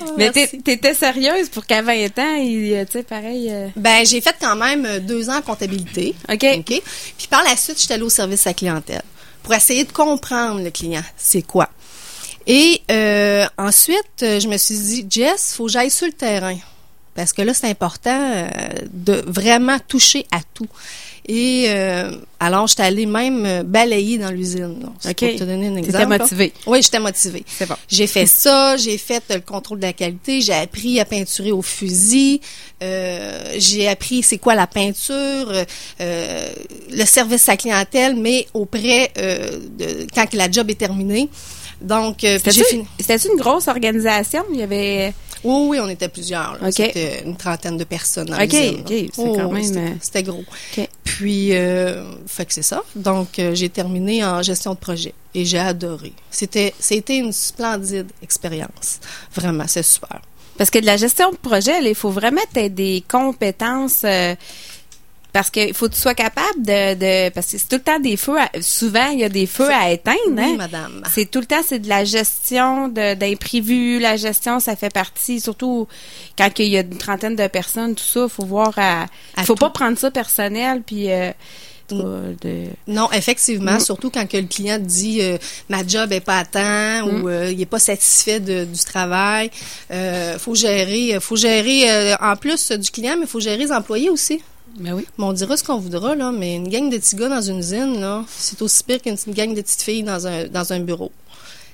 [0.00, 3.48] oh, Mais t'étais sérieuse pour qu'à 20 ans, il, tu sais, pareil.
[3.50, 3.68] Euh...
[3.76, 6.14] Ben j'ai fait quand même deux ans en comptabilité.
[6.30, 6.46] OK.
[6.58, 6.82] OK.
[7.18, 9.02] Puis par la suite, j'étais allée au service à clientèle
[9.42, 11.02] pour essayer de comprendre le client.
[11.16, 11.68] C'est quoi?
[12.46, 16.56] Et euh, ensuite, je me suis dit, Jess, faut que j'aille sur le terrain
[17.14, 18.48] parce que là, c'est important euh,
[18.92, 20.68] de vraiment toucher à tout.
[21.26, 24.84] Et euh, alors, j'étais allée même balayer dans l'usine.
[24.84, 25.02] OK.
[25.04, 25.92] Pour te donner un exemple.
[25.92, 26.52] T'étais motivée.
[26.66, 27.44] Oui, j'étais motivée.
[27.46, 27.76] C'est bon.
[27.88, 31.62] J'ai fait ça, j'ai fait le contrôle de la qualité, j'ai appris à peinturer au
[31.62, 32.40] fusil,
[32.82, 35.52] euh, j'ai appris c'est quoi la peinture,
[36.00, 36.52] euh,
[36.90, 41.28] le service à clientèle, mais auprès euh, de quand la job est terminée.
[41.80, 42.86] Donc, euh, j'ai fini.
[42.98, 44.44] C'était une grosse organisation?
[44.52, 45.12] Il y avait.
[45.44, 46.58] Oui, oui, on était plusieurs.
[46.60, 46.70] Okay.
[46.72, 48.80] C'était une trentaine de personnes dans OK, l'usine.
[48.80, 49.64] OK, c'est Oh, quand même...
[49.64, 50.40] c'était- euh, C'était gros.
[50.76, 50.88] OK.
[51.04, 52.82] Puis, euh, fait que c'est ça.
[52.94, 56.12] Donc, euh, j'ai terminé en gestion de projet et j'ai adoré.
[56.30, 59.00] C'était, c'était une splendide expérience.
[59.34, 60.20] Vraiment, c'est super.
[60.58, 64.02] Parce que de la gestion de projet, il faut vraiment tu des compétences.
[64.04, 64.34] euh,
[65.32, 68.00] parce qu'il faut que tu sois capable de, de parce que c'est tout le temps
[68.00, 70.54] des feux à- souvent il y a des feux à éteindre Oui, hein.
[70.58, 71.02] madame.
[71.14, 75.86] c'est tout le temps c'est de la gestion d'imprévus la gestion ça fait partie surtout
[76.36, 79.06] quand il y a une trentaine de personnes tout ça faut voir à,
[79.36, 79.60] À faut tout.
[79.60, 81.30] pas prendre ça personnel puis euh,
[81.92, 82.36] Mm.
[82.40, 83.80] de- Non, effectivement, Mm.
[83.80, 87.22] surtout quand que le client dit euh, ma job est pas à temps Mm.
[87.24, 89.50] ou euh, il est pas satisfait de- du travail,
[89.90, 94.08] euh, faut gérer, faut gérer euh, en plus du client, mais faut gérer les employés
[94.08, 94.40] aussi.
[94.78, 97.58] Ben on dira ce qu'on voudra là, mais une gang de petits gars dans une
[97.58, 101.10] usine là, c'est aussi pire qu'une gang de petites filles dans un dans un bureau.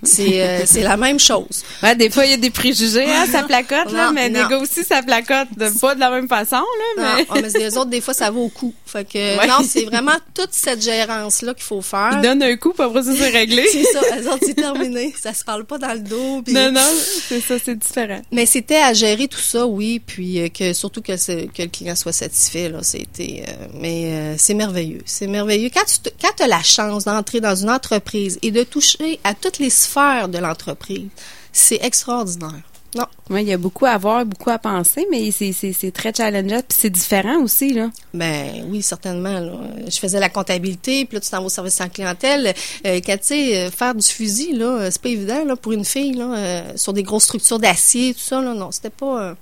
[0.03, 1.65] C'est euh, c'est la même chose.
[1.83, 4.43] Ouais, des fois il y a des préjugés hein, ça placote là Non, mais non.
[4.45, 6.63] des gars aussi ça placote de, pas de la même façon là
[7.03, 8.75] Non, mais ah, mais les autres des fois ça va au coup.
[8.87, 9.47] Fait que Ouais.
[9.47, 12.11] non, c'est vraiment toute cette gérance là qu'il faut faire.
[12.15, 15.15] ils donnent un coup puis après ça c'est réglé C'est ça, les autres c'est terminé,
[15.21, 16.43] ça se parle pas dans le dos.
[16.43, 16.81] puis- non non
[17.29, 21.03] c'est ça c'est différent Mais c'était à gérer tout ça, oui, puis euh, que surtout
[21.03, 23.45] que, le client soit satisfait, là, c'était.
[23.49, 25.71] euh, mais euh, c'est merveilleux, c'est merveilleux.
[25.73, 29.59] Quand tu quand as la chance d'entrer dans une entreprise et de toucher à toutes
[29.59, 29.86] les sphères
[30.29, 31.09] de l'entreprise,
[31.53, 32.63] c'est extraordinaire.
[32.95, 35.91] Non, Oui, il y a beaucoup à voir, beaucoup à penser, mais c'est, c'est, c'est
[35.91, 37.91] très challengeant, puis c'est différent aussi, là.
[38.15, 39.39] ben oui, certainement.
[39.39, 39.53] Là.
[39.87, 42.55] Je faisais la comptabilité, puis là tu t'en vas au service en clientèle.
[42.87, 45.73] Euh, quand, tu sais, euh, faire du fusil, là, euh, c'est pas évident là pour
[45.73, 48.41] une fille là, euh, sur des grosses structures d'acier, tout ça.
[48.41, 49.21] Là, non, c'était pas.
[49.23, 49.35] euh,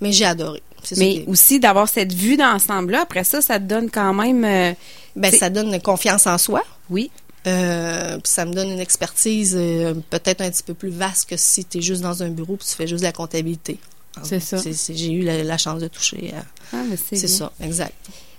[0.00, 0.62] mais j'ai adoré.
[0.96, 4.74] Mais aussi d'avoir cette vue d'ensemble-là, après ça, ça te donne quand même...
[5.16, 6.62] ben ça donne confiance en soi.
[6.90, 7.10] oui,
[7.46, 11.36] Euh, puis ça me donne une expertise euh, peut-être un petit peu plus vaste que
[11.36, 13.78] si tu es juste dans un bureau puis tu fais juste de la comptabilité.
[14.22, 14.58] C'est ça.
[14.62, 16.44] J'ai eu la, la chance de toucher à...
[16.72, 17.94] ah, mais c'est, ça, exact.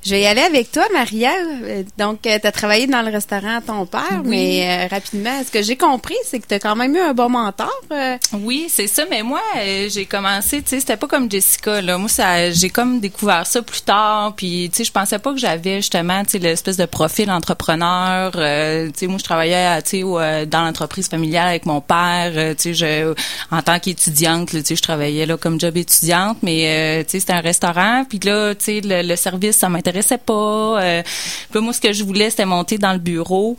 [0.06, 1.32] Je vais y aller avec toi, Maria.
[1.64, 5.49] Euh, Donc, tu as travaillé dans le restaurant à ton père, mais euh, rapidement, ce
[5.49, 7.72] que j'ai compris, c'est que tu as quand même eu un bon mentor.
[7.91, 9.06] euh, Oui, c'est ça.
[9.10, 11.82] Mais moi, euh, j'ai commencé, tu sais, c'était pas comme Jessica.
[11.82, 11.97] Là.
[11.97, 14.34] Moi, ça, j'ai comme découvert ça plus tard.
[14.38, 18.32] Puis, tu sais, je pensais pas que j'avais justement, tu sais, l'espèce de profil entrepreneur.
[18.36, 22.32] Euh, tu sais, moi, je travaillais, tu sais, euh, dans l'entreprise familiale avec mon père.
[22.36, 23.16] Euh, tu sais, je,
[23.49, 26.38] en tant qu'étudiante, tu sais, je travaillais là comme job étudiante.
[26.43, 28.06] Mais, euh, tu sais, c'était un restaurant.
[28.08, 30.82] Puis là, tu sais, le, le service, ça m'intéressait pas.
[30.82, 31.04] Euh,
[31.52, 33.58] puis moi, ce que je voulais, c'était monter dans le bureau.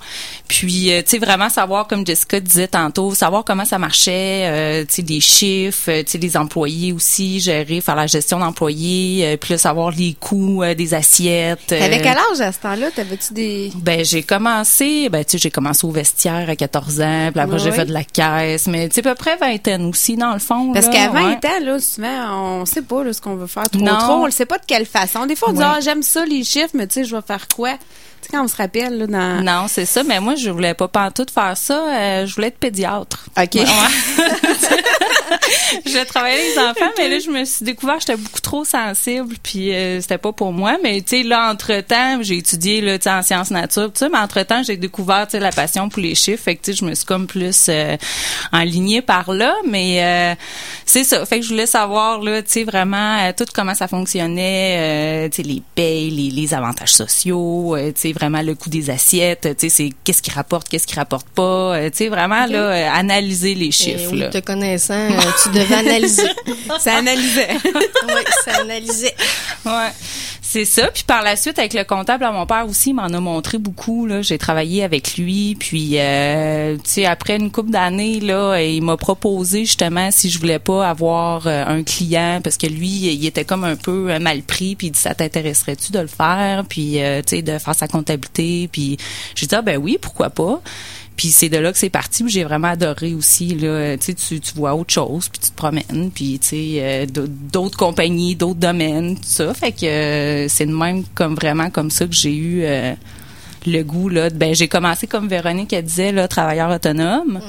[0.49, 4.85] Puis, euh, tu sais, vraiment savoir, comme Jessica disait tantôt, savoir comment ça marchait, euh,
[4.87, 9.37] tu sais, des chiffres, euh, tu sais, les employés aussi, gérer, faire la gestion d'employés,
[9.41, 11.67] puis là, savoir les coûts des assiettes.
[11.67, 12.91] T'avais quel âge à ce temps-là?
[12.91, 13.73] T'avais-tu des...
[13.77, 17.59] ben j'ai commencé, ben tu sais j'ai commencé au vestiaire à 14 ans, puis après
[17.59, 20.39] j'ai fait de la caisse, mais tu sais à peu près vingtaine aussi dans le
[20.39, 20.73] fond.
[20.73, 21.35] Parce qu'à 20 ouais.
[21.35, 23.99] ans, là, souvent, on sait pas là, ce qu'on veut faire trop Non.
[23.99, 24.13] trop.
[24.15, 25.27] On le sait pas de quelle façon.
[25.27, 25.65] Des fois, on dit, Ouais.
[25.67, 27.73] ah, j'aime ça, les chiffres, mais tu sais, je vais faire quoi?
[27.73, 27.79] Tu
[28.23, 29.43] sais, quand on se rappelle, là, dans...
[29.43, 32.59] Non, c'est ça, mais moi je voulais pas pantoute faire ça, euh, je voulais être
[32.59, 33.27] pédiatre.
[33.37, 33.55] OK.
[33.55, 33.67] Ouais, ouais.
[35.87, 39.35] je travaillais avec les enfants, mais là, je me suis découvert, j'étais beaucoup trop sensible,
[39.43, 40.77] puis euh, c'était pas pour moi.
[40.83, 44.19] Mais tu sais, là, entre temps, j'ai étudié là, en sciences nature, tu sais, mais
[44.19, 46.43] entre temps, j'ai découvert, tu sais, la passion pour les chiffres.
[46.43, 47.97] Fait que tu sais, je me suis comme plus euh,
[48.53, 49.55] enlignée par là.
[49.67, 50.35] Mais euh,
[50.97, 51.27] c'est ça.
[51.27, 55.37] Fait que je voulais savoir là, tu sais, vraiment euh, tout comment ça fonctionnait, tu
[55.37, 59.69] sais, les payes, les, les avantages sociaux, tu sais, vraiment le coût des assiettes, tu
[59.69, 63.73] sais, c'est qu'est-ce qui rapporte, qu'est-ce qui rapporte pas, tu sais, vraiment là, analyser les
[63.73, 64.15] chiffres.
[64.15, 64.29] Et là.
[64.29, 65.09] te connaissant,
[65.43, 66.31] tu devais analyser.
[66.81, 67.49] ça analysait.
[67.65, 69.15] oui, ça analysait.
[69.67, 69.93] Ouais.
[70.49, 70.89] C'est ça.
[70.93, 73.59] Puis par la suite, avec le comptable à mon père aussi, il m'en a montré
[73.59, 74.07] beaucoup.
[74.07, 75.57] Là, j'ai travaillé avec lui.
[75.59, 80.39] Puis, euh, tu sais, après une couple d'années, là, il m'a proposé justement si je
[80.39, 84.43] voulais pas avoir euh, un client parce que lui, il était comme un peu mal
[84.43, 84.77] pris.
[84.77, 86.65] Puis il dit ça t'intéresserait-tu de le faire?
[86.69, 88.69] Puis, euh, tu sais, de faire sa comptabilité.
[88.71, 88.97] Puis
[89.35, 90.61] j'ai dit ah ben oui, pourquoi pas?
[91.17, 92.25] Puis c'est de là que c'est parti.
[92.29, 96.11] J'ai vraiment adoré aussi là, tu tu tu vois autre chose, puis tu te promènes,
[96.15, 99.55] puis tu sais euh, d'autres compagnies, d'autres domaines, tout ça.
[99.55, 102.95] Fait que euh, c'est de même comme vraiment comme ça que j'ai eu euh,
[103.67, 104.31] le goût là.
[104.31, 107.41] Ben j'ai commencé comme Véronique elle disait là, travailleur autonome.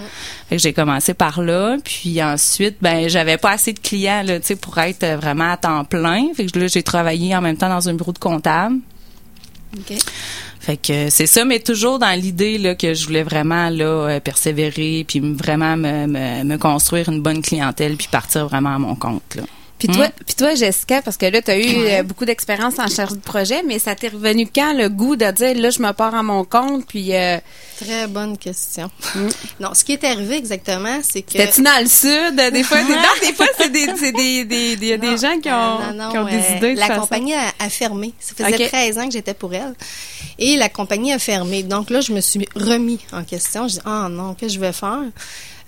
[0.50, 4.40] Fait que j'ai commencé par là, puis ensuite ben j'avais pas assez de clients là,
[4.40, 6.34] tu sais pour être vraiment à temps plein.
[6.36, 8.78] Fait que là j'ai travaillé en même temps dans un bureau de comptable.
[10.60, 14.20] Fait que c'est ça, mais toujours dans l'idée là que je voulais vraiment là euh,
[14.20, 18.96] persévérer, puis vraiment me, me, me, construire une bonne clientèle, puis partir vraiment à mon
[18.96, 19.44] compte là.
[19.78, 22.88] Puis toi, puis toi, Jessica, parce que là, tu as eu euh, beaucoup d'expérience en
[22.88, 25.92] charge de projet, mais ça t'est revenu quand le goût de dire là, je me
[25.92, 27.38] pars à mon compte, puis euh...
[27.80, 28.90] très bonne question.
[29.16, 29.28] Mm.
[29.60, 32.94] Non, ce qui est arrivé exactement, c'est que t'es-tu dans le sud des fois, des,
[32.94, 36.12] non, des fois c'est des c'est des des, des, des gens qui ont, non, non,
[36.12, 36.74] qui ont des euh, idées.
[36.76, 38.14] De la compagnie a, a, fermé.
[38.20, 38.68] Ça faisait okay.
[38.68, 39.74] 13 ans que j'étais pour elle,
[40.40, 41.64] et la compagnie a fermé.
[41.64, 43.68] Donc là, je me suis remis en question.
[43.68, 45.04] Je dis ah oh, non, qu'est-ce que je vais faire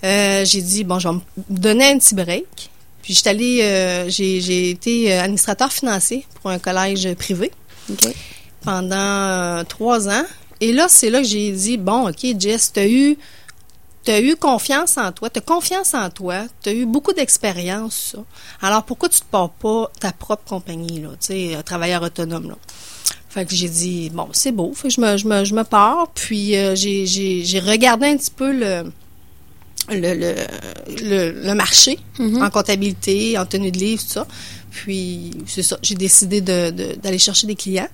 [0.04, 2.69] euh, J'ai dit bon, je vais me donner un petit break.
[3.10, 7.50] Puis j'étais allée, euh, j'ai été administrateur financier pour un collège privé
[7.90, 8.14] okay.
[8.62, 10.22] pendant euh, trois ans.
[10.60, 13.18] Et là, c'est là que j'ai dit, bon, OK, Jess, tu as eu,
[14.06, 18.14] as eu confiance en toi, tu as confiance en toi, tu as eu beaucoup d'expérience.
[18.62, 22.56] Alors, pourquoi tu te pars pas ta propre compagnie, là, tu sais, travailleur autonome, là?
[23.28, 25.64] Fait que j'ai dit, bon, c'est beau, fait que je me, je me, je me
[25.64, 26.06] pars.
[26.14, 28.92] Puis euh, j'ai regardé un petit peu le
[29.90, 30.34] le, le,
[31.02, 32.26] le, le marché Mhm.
[32.26, 32.46] mm -hmm.
[32.46, 34.26] en comptabilité, en tenue de livre, tout ça.
[34.70, 36.72] Puis, c'est ça, j'ai décidé d'aller
[37.02, 37.88] de, de, chercher des clients.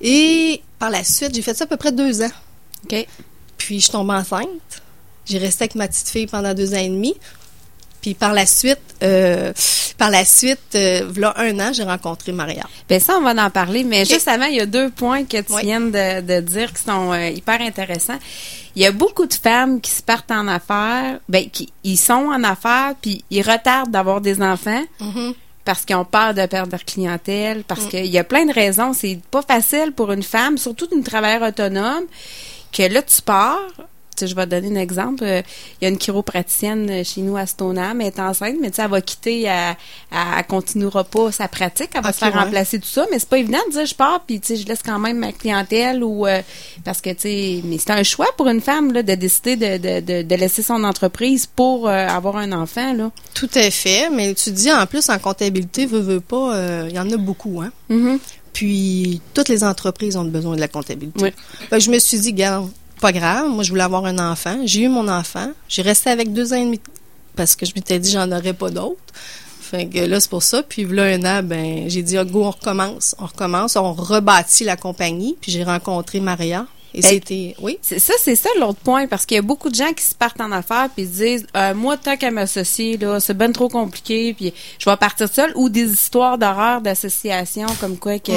[0.00, 2.34] Et par la suite, j'ai fait ça à peu près deux ans.
[2.84, 3.06] OK.
[3.56, 4.72] Puis, je tombe enceinte.
[5.24, 7.14] J'ai resté avec ma petite fille pendant deux ans et demi.
[8.06, 9.52] Puis par la suite, euh,
[9.98, 12.62] par la suite, euh, là un an, j'ai rencontré Maria.
[12.88, 13.82] Ben ça, on va en parler.
[13.82, 14.14] Mais okay.
[14.14, 15.62] juste avant, il y a deux points que tu oui.
[15.64, 18.20] viens de, de, dire qui sont euh, hyper intéressants.
[18.76, 22.30] Il y a beaucoup de femmes qui se partent en affaires, ben qui ils sont
[22.30, 24.84] en affaires, puis ils retardent d'avoir des enfants.
[25.00, 25.34] Mm -hmm.
[25.64, 27.88] Parce qu'ils ont peur de perdre leur clientèle, parce mm.
[27.88, 28.92] qu'il y a plein de raisons.
[28.92, 32.04] C'est pas facile pour une femme, surtout une travailleur autonome,
[32.76, 33.72] que là, tu pars,
[34.24, 35.24] je vais te donner un exemple.
[35.24, 38.82] Il y a une chiropraticienne chez nous à Stoneham, elle est enceinte, mais tu sais,
[38.82, 39.76] elle va quitter, elle,
[40.10, 42.40] elle continuera pas sa pratique, elle va okay, se faire ouais.
[42.40, 44.66] remplacer tout ça, mais c'est pas évident de dire je pars puis tu sais, je
[44.66, 46.42] laisse quand même ma clientèle ou euh,
[46.84, 49.76] parce que tu sais, mais c'est un choix pour une femme là de décider de,
[49.78, 53.10] de, de, de laisser son entreprise pour euh, avoir un enfant là.
[53.34, 57.10] Tout à fait, mais tu dis en plus en comptabilité, pas, il euh, y en
[57.10, 57.72] a beaucoup hein.
[57.88, 58.18] Mm -hmm.
[58.52, 61.22] Puis toutes les entreprises ont besoin de la comptabilité.
[61.22, 61.30] Oui.
[61.70, 63.48] Que je me suis dit, garde pas grave.
[63.50, 64.58] Moi, je voulais avoir un enfant.
[64.64, 65.50] J'ai eu mon enfant.
[65.68, 66.80] J'ai resté avec deux ans et demi
[67.34, 69.00] parce que je m'étais dit j'en aurais pas d'autres.
[69.60, 70.62] Fait que là, c'est pour ça.
[70.62, 73.16] Puis là, un an, ben, j'ai dit, oh, go, on recommence.
[73.18, 73.76] On recommence.
[73.76, 75.36] On rebâtit la compagnie.
[75.40, 76.66] Puis j'ai rencontré Maria.
[76.94, 77.78] Et Ben, c'était, oui?
[77.82, 80.14] C'est ça, c'est ça l'autre point, parce qu'il y a beaucoup de gens qui se
[80.14, 83.68] partent en affaires puis se disent, euh, moi, tant qu'à m'associer, là, c'est bien trop
[83.68, 88.32] compliqué, puis je vais partir seule, ou des histoires d'horreur d'association, comme quoi que,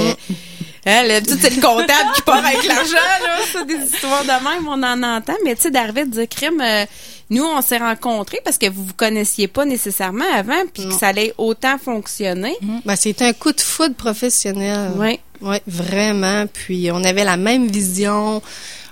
[0.85, 4.83] hein, c'est le comptable qui part avec l'argent, là, ça, des histoires de même, on
[4.83, 6.85] en entend, mais tu sais, d'arriver de dire, crime, euh,
[7.29, 11.07] nous, on s'est rencontrés parce que vous vous connaissiez pas nécessairement avant, puis que ça
[11.09, 12.55] allait autant fonctionner.
[12.85, 14.91] Ben, c'était un coup de foudre professionnel.
[14.97, 15.19] Oui.
[15.41, 16.47] Oui, vraiment.
[16.51, 18.41] Puis on avait la même vision.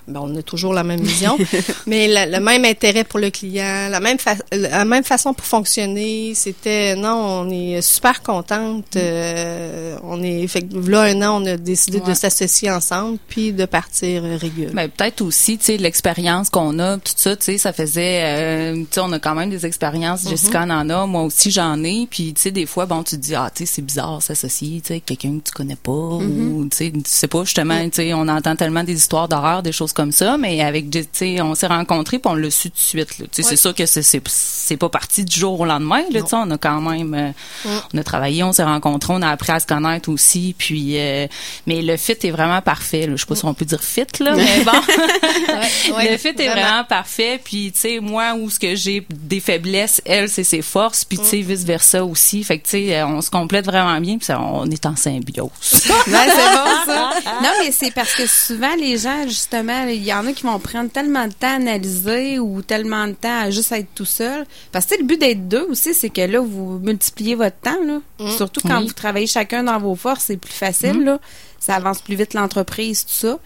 [0.08, 1.38] Ben, on a toujours la même vision,
[1.88, 4.18] mais la, le même intérêt pour le client, la même
[4.52, 6.34] la même façon pour fonctionner.
[6.34, 8.96] C'était non, on est super contente.
[8.96, 12.10] Euh, on est fait là un an, on a décidé ouais.
[12.10, 14.76] de s'associer ensemble puis de partir euh, régulièrement.
[14.76, 18.76] Ben, peut-être aussi, tu sais, l'expérience qu'on a, tout ça, tu sais, ça faisait, euh,
[18.76, 20.24] tu sais, on a quand même des expériences.
[20.24, 20.30] Mm-hmm.
[20.30, 22.08] Jessica en, en a, moi aussi j'en ai.
[22.10, 24.82] Puis tu sais, des fois, bon, tu te dis ah, tu sais, c'est bizarre s'associer,
[24.82, 26.52] tu sais, quelqu'un que tu connais pas Mm-hmm.
[26.54, 29.64] ou tu sais, tu sais pas justement, tu sais, on entend tellement des histoires d'horreur,
[29.64, 32.70] des choses comme ça, mais avec, tu sais, on s'est rencontrés puis on l'a su
[32.70, 33.08] tout de suite.
[33.18, 36.04] Tu sais, c'est sûr que c'est c'est pas parti du jour au lendemain.
[36.12, 39.22] Là, tu sais, on a quand même, euh, on a travaillé, on s'est rencontrés, on
[39.24, 40.54] a appris à se connaître aussi.
[40.56, 41.26] Puis, euh,
[41.66, 43.08] mais le fit est vraiment parfait.
[43.08, 43.16] Là.
[43.16, 44.72] Je sais pas si on peut dire fit là, mais bon,
[46.12, 47.42] le fit est vraiment parfait.
[47.44, 51.06] Puis, tu sais, moi où ce que j'ai des faiblesses, elle c'est ses forces.
[51.06, 52.44] Puis, tu sais, vice versa aussi.
[52.44, 54.20] Fait que, tu sais, on se complète vraiment bien.
[54.20, 55.50] Puis, on est en symbiose.
[55.62, 57.10] c'est bon ça.
[57.42, 60.60] Non, mais c'est parce que souvent les gens, justement, il y en a qui vont
[60.60, 64.46] prendre tellement de temps à analyser ou tellement de temps à juste être tout seul.
[64.72, 67.84] Parce que le but d'être deux aussi, c'est que là, vous multipliez votre temps.
[67.84, 68.00] Là.
[68.20, 68.32] Mm.
[68.32, 71.00] Surtout quand vous travaillez chacun dans vos forces, c'est plus facile.
[71.02, 71.06] Mm.
[71.06, 71.20] Là.
[71.60, 73.40] Ça avance plus vite l'entreprise, tout ça.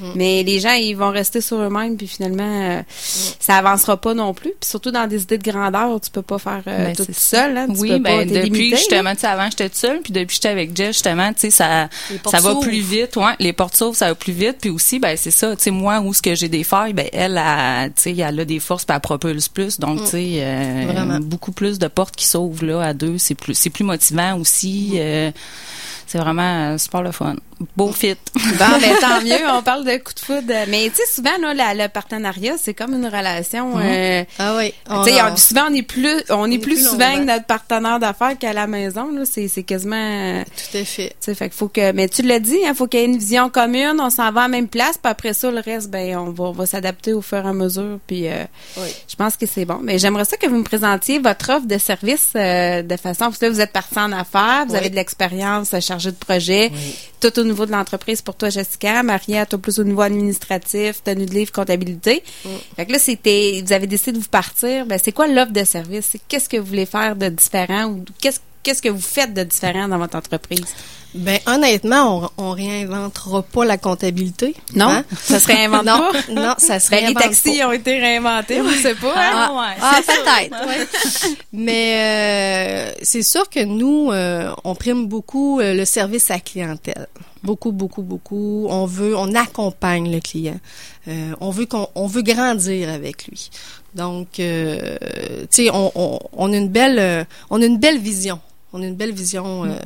[0.00, 0.12] Mm.
[0.14, 2.82] Mais les gens, ils vont rester sur eux-mêmes, puis finalement, euh,
[3.40, 4.52] ça avancera pas non plus.
[4.60, 7.56] Puis surtout dans des idées de grandeur, tu peux pas faire euh, ben, tout seul.
[7.56, 10.76] Hein, oui, peux ben, depuis justement, tu sais, avant j'étais seule, puis depuis j'étais avec
[10.76, 11.88] Jeff, justement, tu sais, ça,
[12.26, 13.16] ça va plus vite.
[13.16, 14.58] Ouais, les portes s'ouvrent, ça va plus vite.
[14.60, 17.08] Puis aussi, ben c'est ça, tu sais, moi où ce que j'ai des failles, ben
[17.12, 17.40] elle,
[17.96, 19.78] tu sais, elle a des forces, puis elle propulse plus.
[19.78, 20.04] Donc, mm.
[20.04, 23.70] tu sais, euh, beaucoup plus de portes qui s'ouvrent là à deux, c'est plus, c'est
[23.70, 24.92] plus motivant aussi.
[24.94, 25.32] Mm.
[26.06, 27.36] c'est vraiment super le fun.
[27.76, 28.16] Beau fit.
[28.34, 29.48] Bon, ben tant mieux.
[29.52, 30.54] On parle de coup de foudre.
[30.68, 33.76] Mais tu sais, souvent, là, le partenariat, c'est comme une relation.
[33.76, 33.82] Mhm.
[33.84, 34.72] Euh, ah oui.
[35.04, 38.52] Tu sais, souvent, on est plus, on, est plus, souvent que notre partenaire d'affaires qu'à
[38.52, 39.10] la maison.
[39.10, 40.44] Là, c'est, c'est quasiment.
[40.44, 41.08] Tout à fait.
[41.08, 41.92] Tu sais, fait qu'il faut que.
[41.92, 43.96] Mais tu l'as dit, il hein, faut qu'il y ait une vision commune.
[44.00, 44.96] On s'en va à la même place.
[45.02, 47.52] Puis après ça, le reste, ben, on va, on va s'adapter au fur et à
[47.52, 47.98] mesure.
[48.06, 48.44] Puis, euh,
[48.76, 48.88] oui.
[49.08, 49.80] je pense que c'est bon.
[49.82, 53.24] Mais j'aimerais ça que vous me présentiez votre offre de service euh, de façon.
[53.24, 56.70] Parce que là, vous êtes parti en affaires, vous avez de l'expérience, chargé de projet,
[57.20, 59.02] tout au niveau de l'entreprise pour toi, Jessica.
[59.02, 62.22] Maria, toi plus au niveau administratif, tenue de livre, comptabilité.
[62.44, 62.48] Mm.
[62.76, 64.86] Fait que là, c'était, vous avez décidé de vous partir.
[64.86, 66.16] Ben, c'est quoi l'offre de service?
[66.28, 69.88] Qu'est-ce que vous voulez faire de différent ou qu'est-ce, qu'est-ce que vous faites de différent
[69.88, 70.66] dans votre entreprise?
[71.14, 74.54] Ben honnêtement, on, on réinventera pas la comptabilité.
[74.74, 75.04] Non, hein?
[75.18, 76.32] ça se réinvente non, pas?
[76.32, 79.14] Non, ça se ben, Les taxis ont été réinventés, on sait pas.
[79.16, 79.74] Ah, hein?
[79.80, 81.36] ah peut-être.
[81.52, 87.06] Mais euh, c'est sûr que nous, euh, on prime beaucoup euh, le service à clientèle.
[87.42, 88.66] Beaucoup, beaucoup, beaucoup.
[88.68, 90.60] On veut, on accompagne le client.
[91.06, 93.48] Euh, on veut qu'on, on veut grandir avec lui.
[93.94, 94.96] Donc, euh,
[95.50, 98.40] tu sais, on, on, on, a une belle, on a une belle vision.
[98.74, 99.64] On a une belle vision.
[99.64, 99.78] Mm.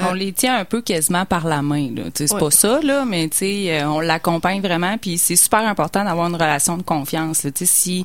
[0.00, 1.88] On les tient un peu quasiment par la main.
[2.14, 4.98] C'est pas ça, là, mais euh, on l'accompagne vraiment.
[4.98, 7.44] Puis c'est super important d'avoir une relation de confiance.
[7.44, 7.50] Là.
[7.54, 8.04] Si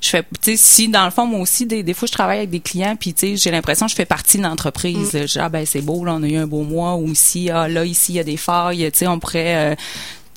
[0.00, 0.24] je fais,
[0.56, 3.14] si dans le fond moi aussi des, des fois je travaille avec des clients, puis
[3.18, 5.14] j'ai l'impression que je fais partie de l'entreprise.
[5.14, 5.40] Mm.
[5.40, 6.96] Ah ben c'est beau, là, on a eu un beau mois.
[6.96, 8.90] Ou ici, ah là ici il y a des failles.
[9.06, 9.74] On pourrait euh,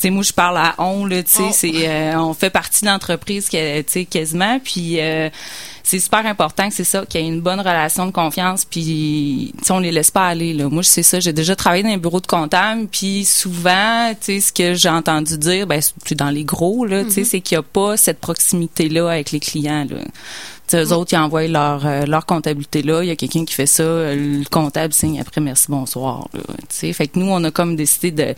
[0.03, 1.51] sais, moi, je parle à on, là, tu sais, oh.
[1.51, 5.29] c'est, euh, on fait partie de l'entreprise, tu sais, quasiment, puis euh,
[5.83, 9.53] c'est super important que c'est ça, qu'il y ait une bonne relation de confiance, puis,
[9.69, 10.69] on les laisse pas aller, là.
[10.69, 14.39] Moi, c'est ça, j'ai déjà travaillé dans un bureau de comptable, puis souvent, tu sais,
[14.39, 17.25] ce que j'ai entendu dire, ben, c'est dans les gros, là, tu sais, mm-hmm.
[17.25, 19.97] c'est qu'il y a pas cette proximité-là avec les clients, là.
[20.67, 23.03] T'sais, eux autres, ils envoient leur, euh, leur comptabilité là.
[23.03, 23.83] Il y a quelqu'un qui fait ça.
[23.83, 26.29] Le comptable signe après merci, bonsoir.
[26.33, 28.33] Là, fait que nous, on a comme décidé de,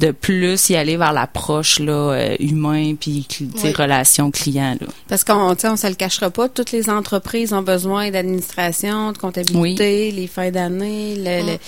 [0.00, 3.72] de plus y aller vers l'approche là euh, humain puis oui.
[3.72, 4.86] relation client là.
[5.08, 10.10] Parce qu'on on se le cachera pas, toutes les entreprises ont besoin d'administration, de comptabilité,
[10.10, 11.58] les fins d'année, le,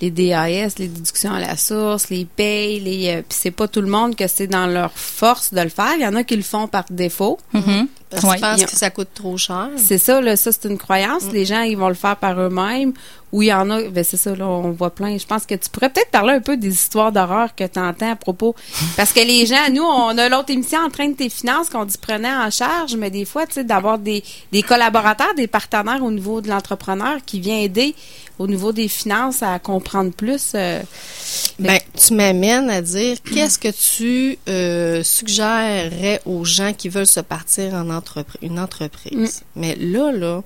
[0.00, 3.80] les DAS, les déductions à la source, les payes, les euh, puis c'est pas tout
[3.80, 6.36] le monde que c'est dans leur force de le faire, il y en a qui
[6.36, 7.38] le font par défaut.
[7.54, 7.86] Mm-hmm.
[8.10, 9.68] Parce qu'ils pensent que ça coûte trop cher.
[9.76, 11.24] C'est ça, là, ça c'est une croyance.
[11.24, 11.32] Mm.
[11.32, 12.92] Les gens, ils vont le faire par eux-mêmes
[13.32, 15.18] oui, il y en a, ben c'est ça, là, on voit plein.
[15.18, 18.12] Je pense que tu pourrais peut-être parler un peu des histoires d'horreur que tu entends
[18.12, 18.54] à propos.
[18.96, 21.84] Parce que les gens, nous, on a l'autre émission en train de tes finances qu'on
[21.84, 24.22] dit prenait en charge, mais des fois, tu sais, d'avoir des,
[24.52, 27.94] des collaborateurs, des partenaires au niveau de l'entrepreneur qui vient aider
[28.38, 30.52] au niveau des finances à comprendre plus.
[30.54, 30.82] Euh,
[31.58, 37.20] ben, tu m'amènes à dire qu'est-ce que tu euh, suggérerais aux gens qui veulent se
[37.20, 39.42] partir en entreprise, une entreprise?
[39.54, 39.60] Mm.
[39.60, 40.42] Mais là, là,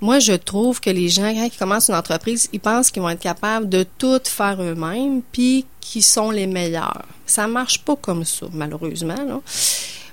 [0.00, 3.10] moi, je trouve que les gens, quand ils commencent une entreprise, ils pensent qu'ils vont
[3.10, 7.04] être capables de tout faire eux-mêmes, puis qu'ils sont les meilleurs.
[7.26, 9.14] Ça marche pas comme ça, malheureusement.
[9.14, 9.40] Là.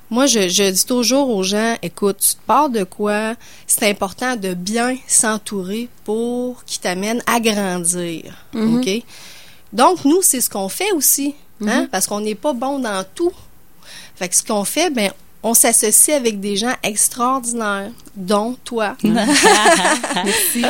[0.09, 3.35] Moi, je, dis toujours aux gens, écoute, tu te pars de quoi?
[3.65, 8.33] C'est important de bien s'entourer pour qu'ils t'amènent à grandir.
[8.53, 8.79] Mm-hmm.
[8.79, 9.03] OK?
[9.73, 11.83] Donc, nous, c'est ce qu'on fait aussi, hein?
[11.83, 11.87] Mm-hmm.
[11.87, 13.33] Parce qu'on n'est pas bon dans tout.
[14.15, 15.11] Fait que ce qu'on fait, ben,
[15.43, 18.95] on s'associe avec des gens extraordinaires, dont toi.
[19.03, 20.65] Merci.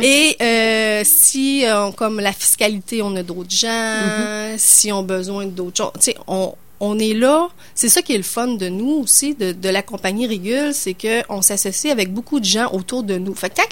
[0.02, 4.54] Et euh, si, euh, comme la fiscalité, on a d'autres gens, mm-hmm.
[4.56, 7.48] si on a besoin d'autres choses, tu sais, on, on est là.
[7.74, 10.94] C'est ça qui est le fun de nous aussi, de, de la compagnie Régule, c'est
[10.94, 13.34] qu'on s'associe avec beaucoup de gens autour de nous.
[13.34, 13.68] Fait que quand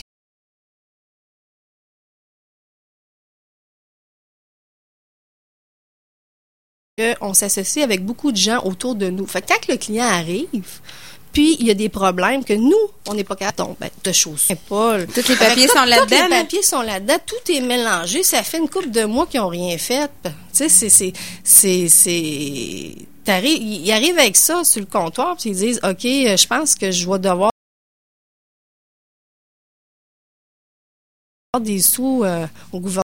[7.21, 9.27] on s'associe avec beaucoup de gens autour de nous.
[9.27, 10.81] Fait que quand le client arrive,
[11.33, 12.77] puis il y a des problèmes que nous,
[13.09, 14.49] on n'est pas capable ben, de choses.
[14.69, 16.07] Paul, tous les papiers sont là-dedans.
[16.07, 17.17] Tous les papiers sont là-dedans.
[17.27, 18.23] Tout est mélangé.
[18.23, 20.11] Ça fait une couple de mois qu'ils n'ont rien fait.
[20.25, 21.13] Tu sais, c'est, c'est,
[21.45, 26.75] c'est, c'est, ils arrivent avec ça sur le comptoir, puis ils disent, OK, je pense
[26.75, 27.51] que je vais devoir
[31.61, 33.03] des sous euh, au gouvernement.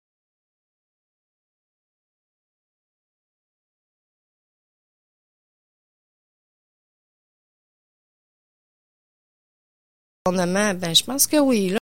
[10.30, 11.70] Ben je pense que oui.
[11.70, 11.78] Là.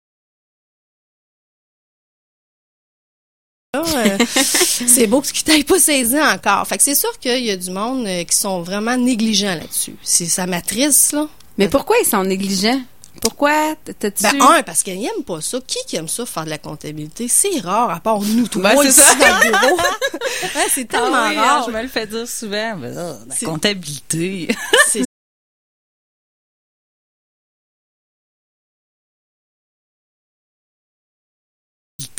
[3.77, 6.67] Euh, c'est beau que tu t'ailles pas saisi encore.
[6.67, 9.97] Fait que c'est sûr qu'il y a du monde euh, qui sont vraiment négligents là-dessus.
[10.03, 11.29] C'est sa matrice, là.
[11.59, 12.81] Mais pourquoi ils sont négligents?
[13.21, 14.23] Pourquoi t'as-tu...
[14.23, 15.59] Ben, un, parce qu'ils n'aiment pas ça.
[15.67, 17.27] Qui qui aime ça, faire de la comptabilité?
[17.27, 19.15] C'est rare, à part nous, tous ben, ici ça.
[19.17, 19.77] dans le bureau.
[20.71, 21.65] c'est ah tellement hein, rare.
[21.67, 22.77] Je me le fais dire souvent.
[22.77, 24.49] Mais, oh, la comptabilité.
[24.89, 25.08] c'est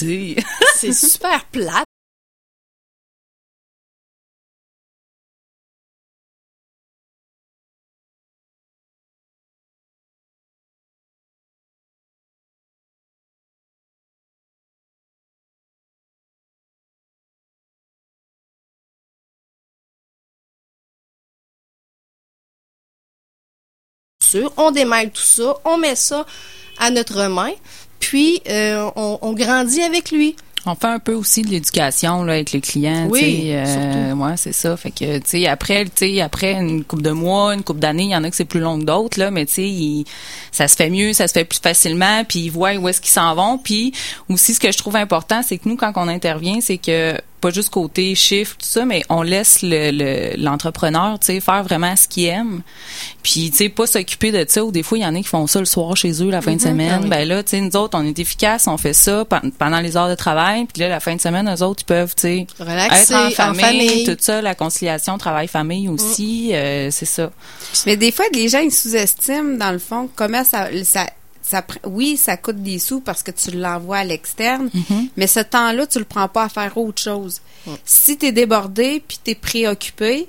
[0.76, 1.86] c'est super plate.
[24.58, 26.26] on démêle tout ça, on met ça
[26.78, 27.52] à notre main,
[28.00, 30.36] puis euh, on, grandit avec lui.
[30.66, 34.52] On fait un peu aussi de l'éducation là avec les clients, oui, euh, ouais, c'est
[34.52, 34.76] ça.
[34.76, 38.04] Fait que tu sais après, tu sais après une coupe de mois, une coupe d'années,
[38.04, 40.12] il y en a que c'est plus long que d'autres là, mais tu sais
[40.52, 43.12] ça se fait mieux, ça se fait plus facilement, puis ils voient où est-ce qu'ils
[43.12, 43.58] s'en vont.
[43.58, 43.94] Puis
[44.28, 47.50] aussi ce que je trouve important, c'est que nous quand on intervient, c'est que pas
[47.52, 52.08] juste côté chiffre tout ça mais on laisse le l'entrepreneur tu sais faire vraiment ce
[52.08, 52.62] qu'il aime.
[53.24, 55.24] Puis tu sais pas s'occuper de ça ou des fois il y en a qui
[55.24, 56.62] font ça le soir chez eux la fin de mhm.
[56.62, 57.02] semaine.
[57.06, 59.26] ah ben là tu sais nous autres on est efficace on fait ça
[59.58, 60.66] pendant les heures de travail.
[60.66, 64.04] Puis là la fin de semaine eux autres ils peuvent tu sais être en famille,
[64.06, 66.56] tout ça la conciliation travail famille aussi mm.
[66.56, 67.32] euh, c'est ça.
[67.86, 71.06] Mais des fois les gens ils sous-estiment dans le fond comment ça ça
[71.86, 75.10] oui, ça coûte des sous parce que tu l'envoies à l'externe, mm-hmm.
[75.18, 77.42] mais ce temps-là, tu le prends pas à faire autre chose.
[77.86, 80.28] Si tu es débordé puis tu es préoccupé,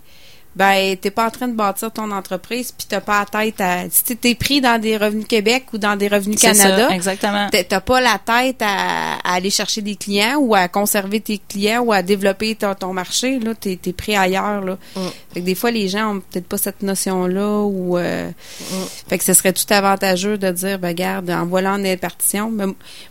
[0.61, 3.89] ben t'es pas en train de bâtir ton entreprise puis t'as pas la tête à
[3.91, 7.81] si t'es pris dans des revenus Québec ou dans des revenus Canada ça, exactement t'as
[7.81, 12.03] pas la tête à, aller chercher des clients ou à conserver tes clients ou à
[12.03, 15.01] développer ton, marché là t'es es pris ailleurs là mm.
[15.33, 18.75] fait que des fois les gens ont peut-être pas cette notion là ou euh, mm.
[19.09, 22.67] fait que ce serait tout avantageux de dire ben regarde en voilà en impartition mais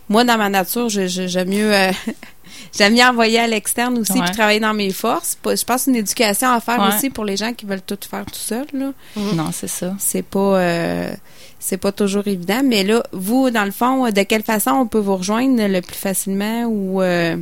[0.07, 1.91] moi dans ma nature j'aime mieux euh,
[2.77, 5.37] J'aime bien envoyer à l'externe aussi puis travailler dans mes forces.
[5.45, 8.33] Je pense une éducation à faire aussi pour les gens qui veulent tout faire tout
[8.35, 8.65] seul.
[8.73, 8.91] Là.
[9.15, 9.35] Mm.
[9.35, 9.93] Non, c'est ça.
[9.99, 11.11] C'est pas euh,
[11.59, 12.61] c'est pas toujours évident.
[12.63, 15.97] Mais là, vous, dans le fond, de quelle façon on peut vous rejoindre le plus
[15.97, 17.35] facilement ou euh,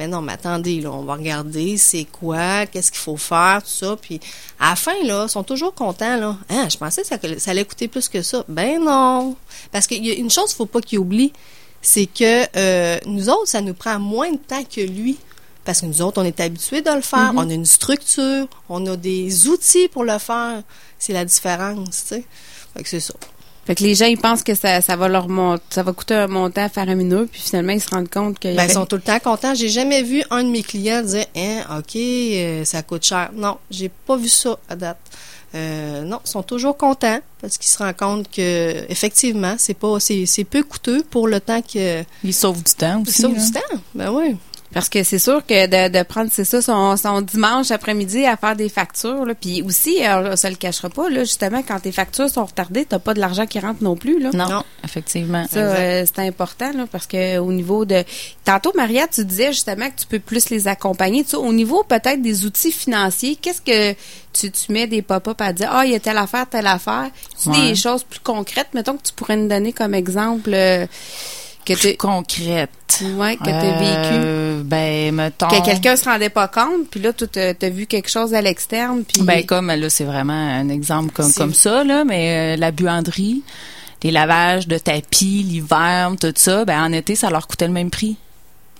[0.00, 3.68] Mais non, mais attendez, là, on va regarder c'est quoi, qu'est-ce qu'il faut faire, tout
[3.68, 3.98] ça.
[4.00, 4.18] Puis
[4.58, 6.38] à la fin, là, ils sont toujours contents, là.
[6.48, 8.42] Hein, je pensais que ça, ça allait coûter plus que ça.
[8.48, 9.36] Ben non.
[9.70, 11.34] Parce qu'il y a une chose qu'il faut pas qu'il oublie,
[11.82, 15.18] c'est que euh, nous autres, ça nous prend moins de temps que lui.
[15.66, 17.34] Parce que nous autres, on est habitués de le faire.
[17.34, 17.44] Mm-hmm.
[17.44, 20.62] On a une structure, on a des outils pour le faire.
[20.98, 22.24] C'est la différence, tu sais.
[22.74, 23.12] Fait que c'est ça.
[23.66, 25.26] Fait que les gens, ils pensent que ça, ça va leur
[25.68, 28.54] ça va coûter un montant faire un minute, puis finalement, ils se rendent compte que.
[28.54, 29.54] Ben, ils sont tout le temps contents.
[29.54, 33.30] J'ai jamais vu un de mes clients dire, hein, OK, euh, ça coûte cher.
[33.34, 34.98] Non, j'ai pas vu ça à date.
[35.54, 39.98] Euh, non, ils sont toujours contents parce qu'ils se rendent compte que effectivement, c'est pas
[39.98, 43.18] c'est peu coûteux pour le temps que ils sauvent du temps aussi.
[43.18, 43.76] Ils sauvent du temps.
[43.94, 44.36] Ben oui.
[44.72, 48.36] Parce que c'est sûr que de, de prendre, c'est ça, son, son dimanche après-midi à
[48.36, 49.24] faire des factures.
[49.24, 49.34] Là.
[49.34, 53.00] Puis aussi, euh, ça le cachera pas, là, justement, quand tes factures sont retardées, t'as
[53.00, 54.20] pas de l'argent qui rentre non plus.
[54.20, 54.30] Là.
[54.32, 55.44] Non, effectivement.
[55.50, 58.04] Ça, euh, c'est important, là, parce que au niveau de...
[58.44, 61.24] Tantôt, Maria, tu disais justement que tu peux plus les accompagner.
[61.24, 63.98] Tu sais, au niveau peut-être des outils financiers, qu'est-ce que
[64.32, 67.10] tu, tu mets des pop-up à dire, ah, il y a telle affaire, telle affaire.
[67.36, 70.50] C'est des choses plus concrètes, mettons, que tu pourrais nous donner comme exemple...
[70.54, 70.86] Euh,
[71.64, 72.70] que plus concrète.
[73.16, 74.14] Ouais, que tu as vécu.
[74.14, 75.48] Euh, ben, mettons.
[75.48, 79.04] Que quelqu'un se rendait pas compte, puis là, tu as, vu quelque chose à l'externe.
[79.04, 79.22] Puis...
[79.22, 83.42] Ben, comme là, c'est vraiment un exemple comme, comme ça, là, mais euh, la buanderie,
[84.02, 87.90] les lavages de tapis, l'hiver, tout ça, ben, en été, ça leur coûtait le même
[87.90, 88.16] prix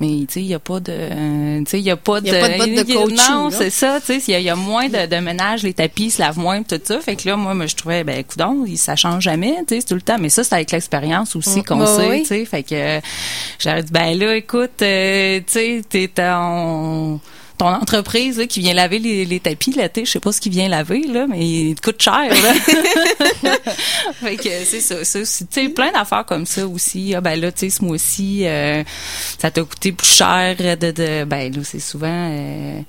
[0.00, 2.26] mais tu sais il y a pas de tu sais il y a pas de
[2.26, 4.56] il y a pas de botte de non c'est ça tu sais il y, a
[4.56, 7.00] moins de, de ménage les tapis se lavent moins tout ça.
[7.00, 9.94] Fait que là moi, moi je trouvais ben coudon ça change jamais tu sais tout
[9.94, 10.18] le temps.
[10.18, 11.64] Mais ça c'est avec l'expérience aussi mm.
[11.64, 12.44] qu'on bah sait tu sais.
[12.44, 13.00] Fait que
[13.58, 17.20] j'aurais dit ben là écoute euh, tu sais t'es en
[17.60, 20.50] ton entreprise là, qui vient laver les, les tapis l'été, je sais pas ce qu'il
[20.50, 22.30] vient laver là, mais il te coûte cher.
[22.30, 22.54] Là.
[24.14, 27.14] fait que c'est ça, ça tu sais plein d'affaires comme ça aussi.
[27.14, 28.82] Ah, ben là tu sais ce mois-ci euh,
[29.38, 32.80] ça t'a coûté plus cher de, de ben là c'est souvent euh,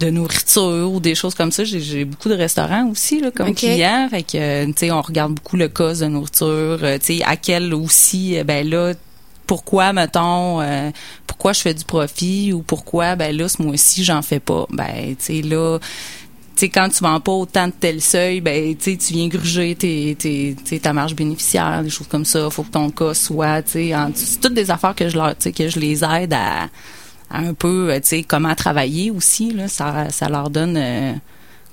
[0.00, 1.62] de nourriture ou des choses comme ça.
[1.62, 5.56] J'ai beaucoup de restaurants aussi là, comme clients, fait que tu sais on regarde beaucoup
[5.56, 8.92] le cost de nourriture, euh, tu sais à quel aussi ben là
[9.46, 10.90] pourquoi mettons euh,
[11.36, 14.66] pourquoi je fais du profit ou pourquoi ben là ce mois-ci j'en fais pas.
[14.70, 18.74] Ben tu sais là tu sais quand tu vends pas autant de tel seuil ben
[18.74, 22.48] tu tu viens gruger tes, tes, ta marge bénéficiaire des choses comme ça.
[22.48, 25.78] Faut que ton cas soit tu c'est toutes des affaires que je leur que je
[25.78, 26.68] les aide à,
[27.30, 29.68] un peu tu sais comment travailler aussi là.
[29.68, 31.12] Ça ça leur donne euh,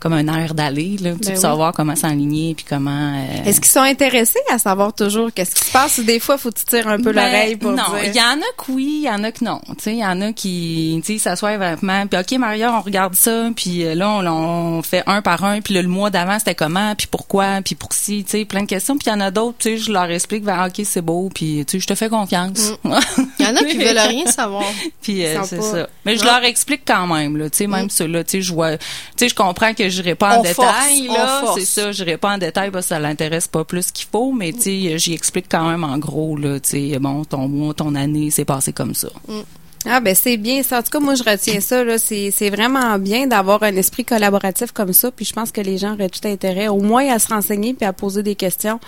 [0.04, 3.16] comme un air d'aller, là, ben savoir comment s'enligner puis comment.
[3.16, 6.52] Euh, Est-ce qu'ils sont intéressés à savoir toujours qu'est-ce qui se passe des fois faut
[6.52, 9.06] tu tirer un peu ben, l'oreille pour non, il y en a que oui, il
[9.06, 9.62] y en a que non.
[9.70, 12.06] Tu sais, il y en a qui, tu sais, s'assoient vraiment.
[12.06, 15.74] Puis ok, Maria, on regarde ça, puis euh, là on, fait un par un, puis
[15.74, 18.98] le mois d'avant c'était comment, puis pourquoi, puis pour si, tu sais, plein de questions.
[18.98, 21.30] Puis il y en a d'autres, tu sais, je leur explique, ben ok, c'est beau,
[21.34, 22.74] puis tu sais, je te fais confiance.
[22.84, 22.96] Mm.
[23.40, 24.66] Il y en a qui veulent rien savoir.
[25.02, 25.88] puis euh, c'est ça.
[26.04, 27.90] Mais je leur explique quand même, là, tu sais, même mm.
[27.90, 28.86] ça, là, tu sais, je vois, tu
[29.16, 32.72] sais, je comprends que j'irai pas en détail là, c'est ça, j'irai pas en détail
[32.72, 35.84] parce que ça l'intéresse pas plus qu'il faut, mais tu sais, j'y explique quand même
[35.84, 39.10] en gros là, tu sais, bon, ton mois, ton année, c'est passé comme ça.
[39.28, 39.42] Mm.
[39.86, 40.80] Ah ben c'est bien ça.
[40.80, 41.98] En tout cas, moi je retiens ça là.
[41.98, 45.12] C'est c'est vraiment bien d'avoir un esprit collaboratif comme ça.
[45.12, 47.86] Puis je pense que les gens auraient tout intérêt, au moins à se renseigner puis
[47.86, 48.80] à poser des questions,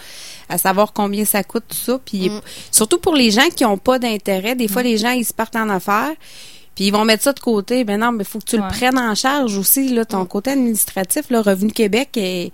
[0.47, 1.99] à savoir combien ça coûte tout ça.
[2.03, 2.41] Puis mm.
[2.72, 4.86] surtout pour les gens qui ont pas d'intérêt, des fois mm.
[4.86, 6.14] les gens ils se partent en affaires.
[6.76, 7.84] Puis ils vont mettre ça de côté.
[7.84, 10.51] Ben non, mais il faut que tu le prennes en charge aussi, là, ton côté
[10.51, 12.51] administratif, là, Revenu Québec est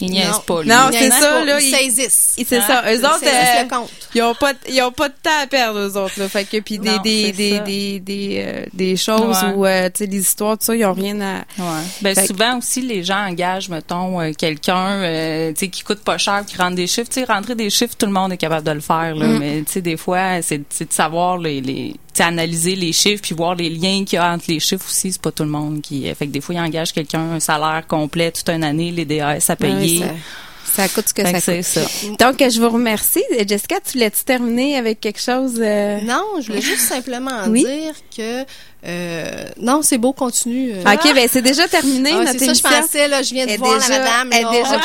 [0.00, 0.62] ils niaisent pas.
[0.64, 1.60] Non, c'est ça, là.
[1.60, 2.36] Ils saisissent.
[2.36, 2.84] C'est ça.
[2.92, 6.18] Eux autres, euh, ils ont pas, ils ont pas de temps à perdre, eux autres,
[6.18, 6.28] là.
[6.28, 10.06] Fait que, puis des, des, des, des, des, euh, des, choses ou, euh, tu sais,
[10.06, 11.38] des histoires, tout ça, ils ont rien à.
[11.58, 11.84] Ouais.
[12.02, 15.00] Ben, souvent aussi, les gens engagent, mettons, quelqu'un,
[15.50, 17.10] tu sais, qui coûte pas cher, qui rentre des chiffres.
[17.10, 19.26] Tu sais, rentrer des chiffres, tout le monde est capable de le faire, là.
[19.26, 19.38] Mm.
[19.38, 23.54] Mais, tu sais, des fois, c'est de savoir les, les analyser les chiffres puis voir
[23.54, 26.12] les liens qu'il y a entre les chiffres aussi c'est pas tout le monde qui
[26.14, 29.48] fait que des fois il engage quelqu'un un salaire complet toute une année les DAS
[29.48, 30.04] à payer
[30.78, 32.18] ça, coûte ce que, ça coûte.
[32.20, 33.24] Donc, je vous remercie.
[33.48, 35.54] Jessica, tu voulais-tu terminer avec quelque chose?
[35.58, 36.00] Euh?
[36.02, 38.44] Non, je voulais juste simplement dire que
[38.88, 40.72] euh, non, c'est beau, continue.
[40.72, 40.80] Euh.
[40.80, 42.54] OK, ben c'est déjà terminé ah, notre émission.
[42.54, 44.30] Ça, je pensais, là, je viens de voir la madame.
[44.30, 44.80] déjà,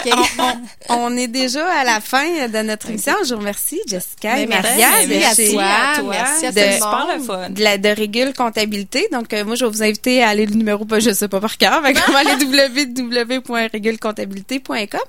[0.89, 3.13] on, est déjà à la fin de notre émission.
[3.25, 4.89] Je vous remercie, Jessica et Maria.
[5.07, 6.11] Merci, à toi.
[6.11, 7.07] Merci à de, super
[7.49, 9.07] De, la, de Régule Comptabilité.
[9.11, 11.39] Donc, euh, moi, je vais vous inviter à aller le numéro, pas, je sais pas
[11.39, 14.99] par cœur, mais comment aller www.régulecomptabilité.com.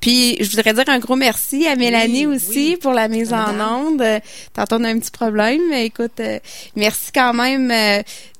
[0.00, 4.04] Puis, je voudrais dire un gros merci à Mélanie aussi pour la mise en onde.
[4.52, 6.20] Tantôt, on a un petit problème, mais écoute,
[6.76, 7.72] merci quand même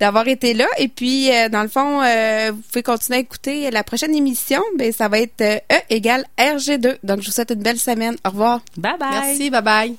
[0.01, 0.66] d'avoir été là.
[0.78, 4.62] Et puis, euh, dans le fond, euh, vous pouvez continuer à écouter la prochaine émission.
[4.76, 6.99] Ben, ça va être euh, E égale RG2.
[7.03, 8.16] Donc, je vous souhaite une belle semaine.
[8.24, 8.61] Au revoir.
[8.76, 9.11] Bye bye.
[9.11, 9.51] Merci.
[9.51, 9.97] Bye bye.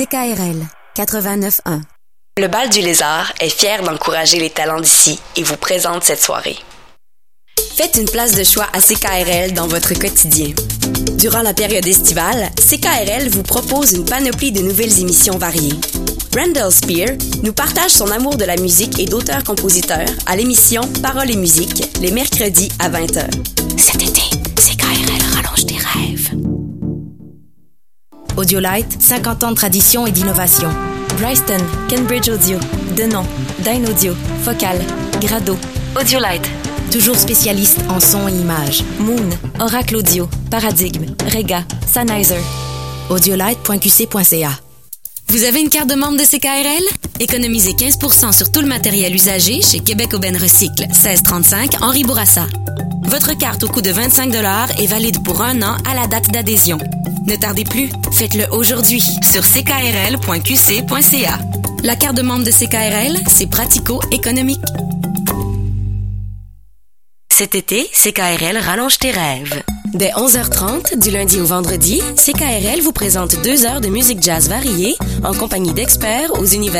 [0.00, 0.64] CKRL
[0.96, 1.82] 89.1
[2.38, 6.56] Le Bal du Lézard est fier d'encourager les talents d'ici et vous présente cette soirée.
[7.76, 10.54] Faites une place de choix à CKRL dans votre quotidien.
[11.18, 15.78] Durant la période estivale, CKRL vous propose une panoplie de nouvelles émissions variées.
[16.34, 17.10] Randall Spear
[17.42, 22.10] nous partage son amour de la musique et d'auteurs-compositeurs à l'émission Paroles et musique les
[22.10, 23.28] mercredis à 20h.
[23.76, 24.22] Cet été,
[28.40, 30.70] Audiolite, 50 ans de tradition et d'innovation.
[31.18, 31.58] Bryston,
[31.90, 32.58] Cambridge Audio,
[32.96, 33.26] Denon,
[33.58, 34.78] Dyn Audio, Focal,
[35.20, 35.58] Grado.
[35.94, 36.48] Audiolite,
[36.90, 38.82] toujours spécialiste en son et images.
[38.98, 39.28] Moon,
[39.58, 42.40] Oracle Audio, Paradigme, Rega, Sennheiser.
[43.10, 44.50] Audiolite.qc.ca
[45.28, 46.84] Vous avez une carte de membre de CKRL?
[47.20, 52.46] Économisez 15% sur tout le matériel usagé chez Québec Aubin Recycle, 1635 Henri Bourassa.
[53.10, 54.32] Votre carte au coût de 25
[54.78, 56.78] est valide pour un an à la date d'adhésion.
[57.26, 61.38] Ne tardez plus, faites-le aujourd'hui sur ckrl.qc.ca.
[61.82, 64.60] La carte de membre de CKRL, c'est pratico-économique.
[67.32, 69.60] Cet été, CKRL rallonge tes rêves.
[69.92, 74.94] Dès 11h30, du lundi au vendredi, CKRL vous présente deux heures de musique jazz variée
[75.24, 76.78] en compagnie d'experts aux univers